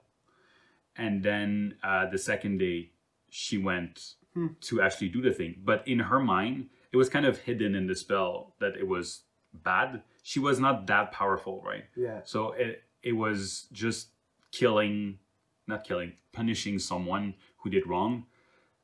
that. 0.96 1.02
and 1.04 1.22
then 1.22 1.76
uh, 1.82 2.04
the 2.10 2.18
second 2.18 2.58
day 2.58 2.90
she 3.30 3.56
went 3.58 4.14
Hmm. 4.34 4.46
to 4.62 4.80
actually 4.80 5.10
do 5.10 5.20
the 5.20 5.30
thing 5.30 5.56
but 5.62 5.86
in 5.86 5.98
her 5.98 6.18
mind 6.18 6.70
it 6.92 6.96
was 6.96 7.08
kind 7.08 7.26
of 7.26 7.38
hidden 7.38 7.74
in 7.74 7.86
the 7.86 7.94
spell 7.94 8.54
that 8.60 8.76
it 8.76 8.86
was 8.86 9.22
bad. 9.52 10.02
She 10.22 10.38
was 10.38 10.60
not 10.60 10.86
that 10.86 11.12
powerful 11.12 11.62
right? 11.64 11.84
Yeah. 11.96 12.20
so 12.24 12.52
it, 12.52 12.82
it 13.02 13.12
was 13.12 13.66
just 13.72 14.08
killing 14.52 15.18
not 15.66 15.84
killing 15.84 16.12
punishing 16.32 16.78
someone 16.78 17.34
who 17.58 17.70
did 17.70 17.86
wrong. 17.86 18.26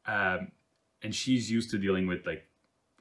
Um, 0.07 0.53
and 1.03 1.15
she's 1.15 1.51
used 1.51 1.71
to 1.71 1.79
dealing 1.79 2.07
with 2.07 2.27
like 2.27 2.45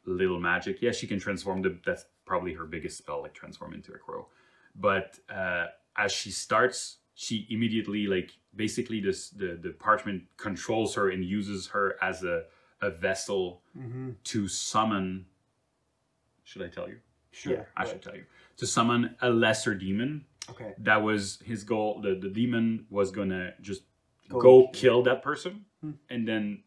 little 0.06 0.40
magic. 0.40 0.82
Yeah 0.82 0.92
she 0.92 1.08
can 1.08 1.20
transform 1.20 1.62
the 1.62 1.80
that's 1.86 2.06
probably 2.26 2.54
her 2.54 2.66
biggest 2.66 2.98
spell 2.98 3.22
like 3.22 3.34
transform 3.34 3.74
into 3.74 3.92
a 3.94 3.98
crow. 3.98 4.28
But 4.76 5.20
uh, 5.30 5.68
as 5.98 6.12
she 6.12 6.32
starts 6.32 6.98
she 7.16 7.48
immediately 7.50 8.06
like 8.06 8.32
basically 8.56 9.00
this 9.02 9.30
the, 9.30 9.58
the 9.62 9.72
parchment 9.72 10.24
controls 10.38 10.94
her 10.96 11.10
and 11.10 11.26
uses 11.26 11.68
her 11.68 11.96
as 12.02 12.24
a, 12.24 12.44
a 12.82 12.90
vessel 12.92 13.62
Mm-hmm. 13.78 14.12
to 14.24 14.48
summon 14.48 15.26
should 16.44 16.62
i 16.62 16.68
tell 16.68 16.88
you 16.90 16.98
Sure. 17.32 17.54
Yeah, 17.54 17.64
i 17.76 17.84
Right. 17.84 17.92
should 17.92 18.02
tell 18.02 18.16
you 18.16 18.24
to 18.58 18.66
summon 18.66 19.16
a 19.22 19.30
lesser 19.30 19.76
demon 19.76 20.26
Okay. 20.50 20.74
that 20.80 20.98
was 21.04 21.40
his 21.46 21.64
goal 21.64 22.02
the, 22.02 22.16
the 22.16 22.30
demon 22.30 22.86
was 22.90 23.12
gonna 23.12 23.54
just 23.62 23.84
Go 24.30 24.40
go, 24.40 24.68
kill 24.74 25.04
that 25.04 25.22
person 25.22 25.66
Hmm. 25.82 25.92
and 26.10 26.28
then 26.28 26.64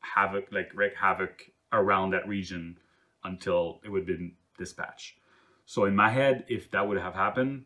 havoc 0.00 0.50
like 0.50 0.72
wreak 0.74 0.94
havoc 0.96 1.50
around 1.72 2.10
that 2.10 2.26
region 2.26 2.78
until 3.24 3.80
it 3.84 3.88
would 3.90 4.00
have 4.00 4.06
been 4.18 4.32
dispatched 4.58 5.18
so 5.66 5.84
in 5.84 5.94
my 5.94 6.10
head 6.10 6.44
if 6.48 6.70
that 6.72 6.86
would 6.88 6.98
have 6.98 7.14
happened 7.14 7.64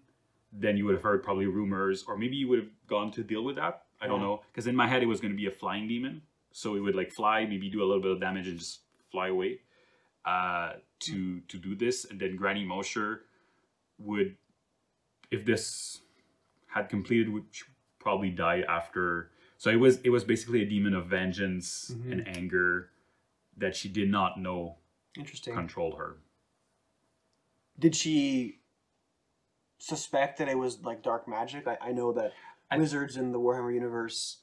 then 0.53 0.77
you 0.77 0.85
would 0.85 0.94
have 0.94 1.03
heard 1.03 1.23
probably 1.23 1.47
rumors 1.47 2.05
or 2.07 2.16
maybe 2.18 2.37
you 2.37 2.47
would 2.49 2.59
have 2.59 2.68
gone 2.87 3.11
to 3.12 3.23
deal 3.25 3.42
with 3.42 3.57
that 3.57 3.85
i 4.01 4.07
don't 4.07 4.20
Yeah. 4.20 4.27
know 4.27 4.42
because 4.53 4.66
in 4.66 4.77
my 4.77 4.87
head 4.87 5.03
it 5.03 5.07
was 5.07 5.20
going 5.20 5.33
to 5.33 5.37
be 5.37 5.47
a 5.47 5.51
flying 5.51 5.88
demon 5.88 6.20
so 6.56 6.76
it 6.76 6.80
would 6.80 6.94
like 6.94 7.10
fly 7.10 7.44
maybe 7.44 7.68
do 7.68 7.82
a 7.82 7.86
little 7.88 8.00
bit 8.00 8.12
of 8.12 8.20
damage 8.20 8.46
and 8.46 8.58
just 8.58 8.80
fly 9.10 9.26
away 9.28 9.58
uh, 10.24 10.74
to 11.00 11.40
to 11.48 11.58
do 11.58 11.74
this 11.74 12.04
and 12.06 12.18
then 12.20 12.36
granny 12.36 12.64
mosher 12.64 13.22
would 13.98 14.36
if 15.30 15.44
this 15.44 16.00
had 16.68 16.88
completed 16.88 17.28
would 17.28 17.44
probably 17.98 18.30
die 18.30 18.62
after 18.68 19.30
so 19.58 19.68
it 19.70 19.76
was 19.80 19.98
it 20.02 20.10
was 20.10 20.22
basically 20.24 20.62
a 20.62 20.66
demon 20.66 20.94
of 20.94 21.06
vengeance 21.06 21.90
Mhm. 21.92 22.12
and 22.12 22.28
anger 22.38 22.90
that 23.56 23.74
she 23.76 23.88
did 23.88 24.08
not 24.10 24.38
know 24.40 24.76
Interesting. 25.18 25.54
controlled 25.54 25.98
her 25.98 26.16
Did 27.78 27.94
she 27.96 28.60
suspect 29.78 30.38
that 30.38 30.48
it 30.48 30.56
was 30.58 30.80
like 30.82 31.02
dark 31.02 31.26
magic? 31.28 31.66
I, 31.66 31.76
I 31.80 31.92
know 31.92 32.12
that 32.12 32.32
I- 32.70 32.78
wizards 32.78 33.16
in 33.16 33.32
the 33.32 33.40
Warhammer 33.40 33.74
universe 33.74 34.38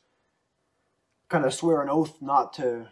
kind 1.32 1.46
of 1.46 1.54
swear 1.54 1.82
an 1.82 1.89
oath 1.89 2.22
not 2.22 2.54
to 2.60 2.88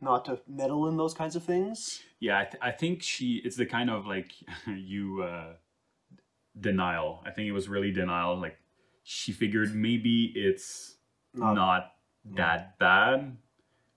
not 0.00 0.24
to 0.24 0.40
meddle 0.48 0.88
in 0.88 0.96
those 0.96 1.14
kinds 1.14 1.36
of 1.36 1.42
things. 1.44 2.00
yeah 2.18 2.36
i, 2.40 2.44
th- 2.50 2.60
I 2.68 2.72
think 2.80 3.02
she 3.02 3.40
it's 3.44 3.56
the 3.62 3.66
kind 3.76 3.88
of 3.90 4.06
like 4.14 4.30
you 4.66 5.22
uh 5.22 5.52
denial. 6.58 7.22
I 7.24 7.30
think 7.30 7.48
it 7.48 7.52
was 7.52 7.68
really 7.68 7.92
denial 7.92 8.36
like 8.38 8.56
she 9.04 9.32
figured 9.32 9.74
maybe 9.74 10.32
it's 10.36 10.96
Not, 11.34 11.54
not 11.54 11.92
that 12.36 12.78
bad. 12.78 13.36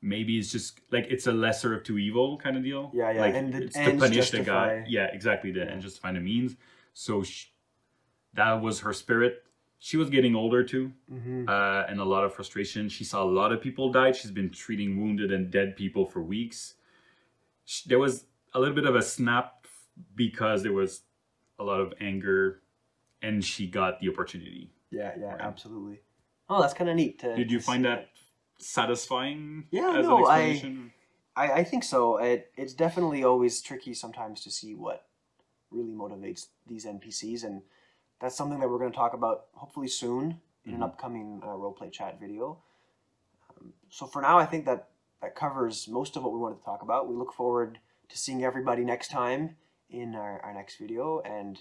Maybe 0.01 0.37
it's 0.39 0.51
just 0.51 0.79
like 0.91 1.07
it's 1.09 1.27
a 1.27 1.31
lesser 1.31 1.73
of 1.75 1.83
two 1.83 1.97
evil 1.97 2.37
kind 2.37 2.55
of 2.57 2.63
deal. 2.63 2.91
Yeah, 2.93 3.11
yeah, 3.11 3.21
like 3.21 3.35
and 3.35 3.53
the 3.53 3.63
it's 3.63 3.75
to 3.75 3.97
punish 3.97 4.31
the 4.31 4.37
guy. 4.43 4.77
justify- 4.77 4.83
yeah 4.87 5.07
exactly 5.11 5.51
the 5.51 5.59
Yeah. 5.61 5.71
and 5.71 5.81
justify 5.81 6.11
the 6.13 6.19
means. 6.21 6.55
So 6.93 7.23
sh 7.23 7.47
that 8.35 8.53
was 8.61 8.79
her 8.81 8.93
spirit 8.93 9.43
she 9.85 9.97
was 9.97 10.09
getting 10.09 10.35
older 10.35 10.63
too 10.63 10.91
hmm 11.07 11.45
uh, 11.47 11.83
and 11.87 11.99
a 11.99 12.03
lot 12.03 12.23
of 12.23 12.33
frustration. 12.33 12.89
She 12.89 13.03
saw 13.03 13.21
a 13.23 13.31
lot 13.41 13.51
of 13.51 13.61
people 13.61 13.91
die. 13.91 14.11
She's 14.13 14.31
been 14.31 14.49
treating 14.49 14.99
wounded 14.99 15.31
and 15.31 15.51
dead 15.51 15.75
people 15.75 16.07
for 16.07 16.21
weeks. 16.23 16.73
Sh 17.65 17.83
there 17.83 17.99
was 17.99 18.25
a 18.55 18.59
little 18.59 18.73
bit 18.73 18.87
of 18.87 18.95
a 18.95 19.01
snap 19.03 19.67
because 20.15 20.63
there 20.63 20.73
was 20.73 21.03
a 21.59 21.63
lot 21.63 21.79
of 21.81 21.93
anger, 22.01 22.61
and 23.21 23.45
she 23.45 23.67
got 23.67 23.99
the 23.99 24.09
opportunity. 24.09 24.71
Yeah, 24.89 25.11
yeah, 25.19 25.33
Right. 25.33 25.41
absolutely. 25.49 26.01
Oh, 26.49 26.61
that's 26.61 26.73
kind 26.73 26.89
of 26.89 26.95
neat. 26.95 27.19
To, 27.19 27.35
Did 27.35 27.51
you 27.51 27.59
find 27.59 27.85
that 27.85 28.09
satisfying? 28.57 29.67
Yeah, 29.69 29.91
as 29.99 30.07
no, 30.07 30.25
an 30.25 30.31
I- 30.39 30.81
I, 31.37 31.51
I 31.59 31.63
think 31.63 31.83
so. 31.83 32.17
It, 32.17 32.51
it's 32.57 32.73
definitely 32.73 33.23
always 33.23 33.61
tricky 33.61 33.93
sometimes 33.93 34.41
to 34.45 34.49
see 34.49 34.73
what 34.73 35.05
really 35.69 35.93
motivates 35.93 36.47
these 36.65 36.85
NPCs, 36.87 37.43
and 37.43 37.61
that's 38.19 38.35
something 38.35 38.59
that 38.59 38.69
we're 38.69 38.79
going 38.79 38.91
to 38.91 38.95
talk 38.95 39.13
about 39.13 39.45
hopefully 39.53 39.87
soon 39.87 40.41
in 40.65 40.73
an 40.75 40.79
Mhm. 40.79 40.83
upcoming 40.83 41.41
uh, 41.43 41.47
roleplay 41.47 41.91
chat 41.91 42.19
video. 42.19 42.61
Um, 43.49 43.73
so 43.89 44.05
for 44.07 44.21
now, 44.21 44.37
I 44.39 44.45
think 44.45 44.65
that 44.65 44.89
that 45.21 45.35
covers 45.35 45.87
most 45.87 46.15
of 46.17 46.23
what 46.23 46.33
we 46.33 46.39
wanted 46.39 46.57
to 46.59 46.63
talk 46.65 46.81
about. 46.81 47.07
We 47.07 47.15
look 47.15 47.33
forward 47.33 47.79
to 48.09 48.17
seeing 48.17 48.43
everybody 48.43 48.83
next 48.83 49.09
time 49.09 49.57
in 49.89 50.15
our, 50.15 50.39
our 50.41 50.53
next 50.53 50.77
video, 50.77 51.19
and 51.21 51.59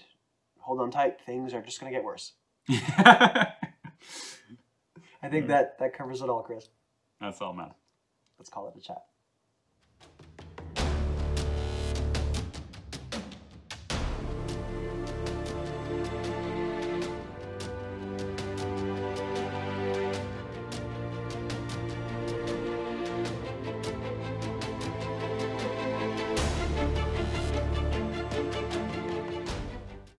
hold 0.59 0.79
on 0.81 0.91
tight. 0.91 1.21
Things 1.21 1.53
are 1.53 1.61
just 1.61 1.79
going 1.79 1.91
to 1.91 1.97
get 1.97 2.03
worse. 2.03 2.33
I 2.69 3.53
think 5.29 5.45
Mm. 5.45 5.49
that 5.49 5.79
that 5.79 5.93
covers 5.93 6.21
it 6.21 6.29
all, 6.29 6.43
Chris. 6.43 6.69
That's 7.19 7.41
all, 7.41 7.53
man. 7.53 7.73
Let's 8.37 8.49
call 8.49 8.67
it 8.67 8.75
a 8.77 8.81
chat. 8.81 9.05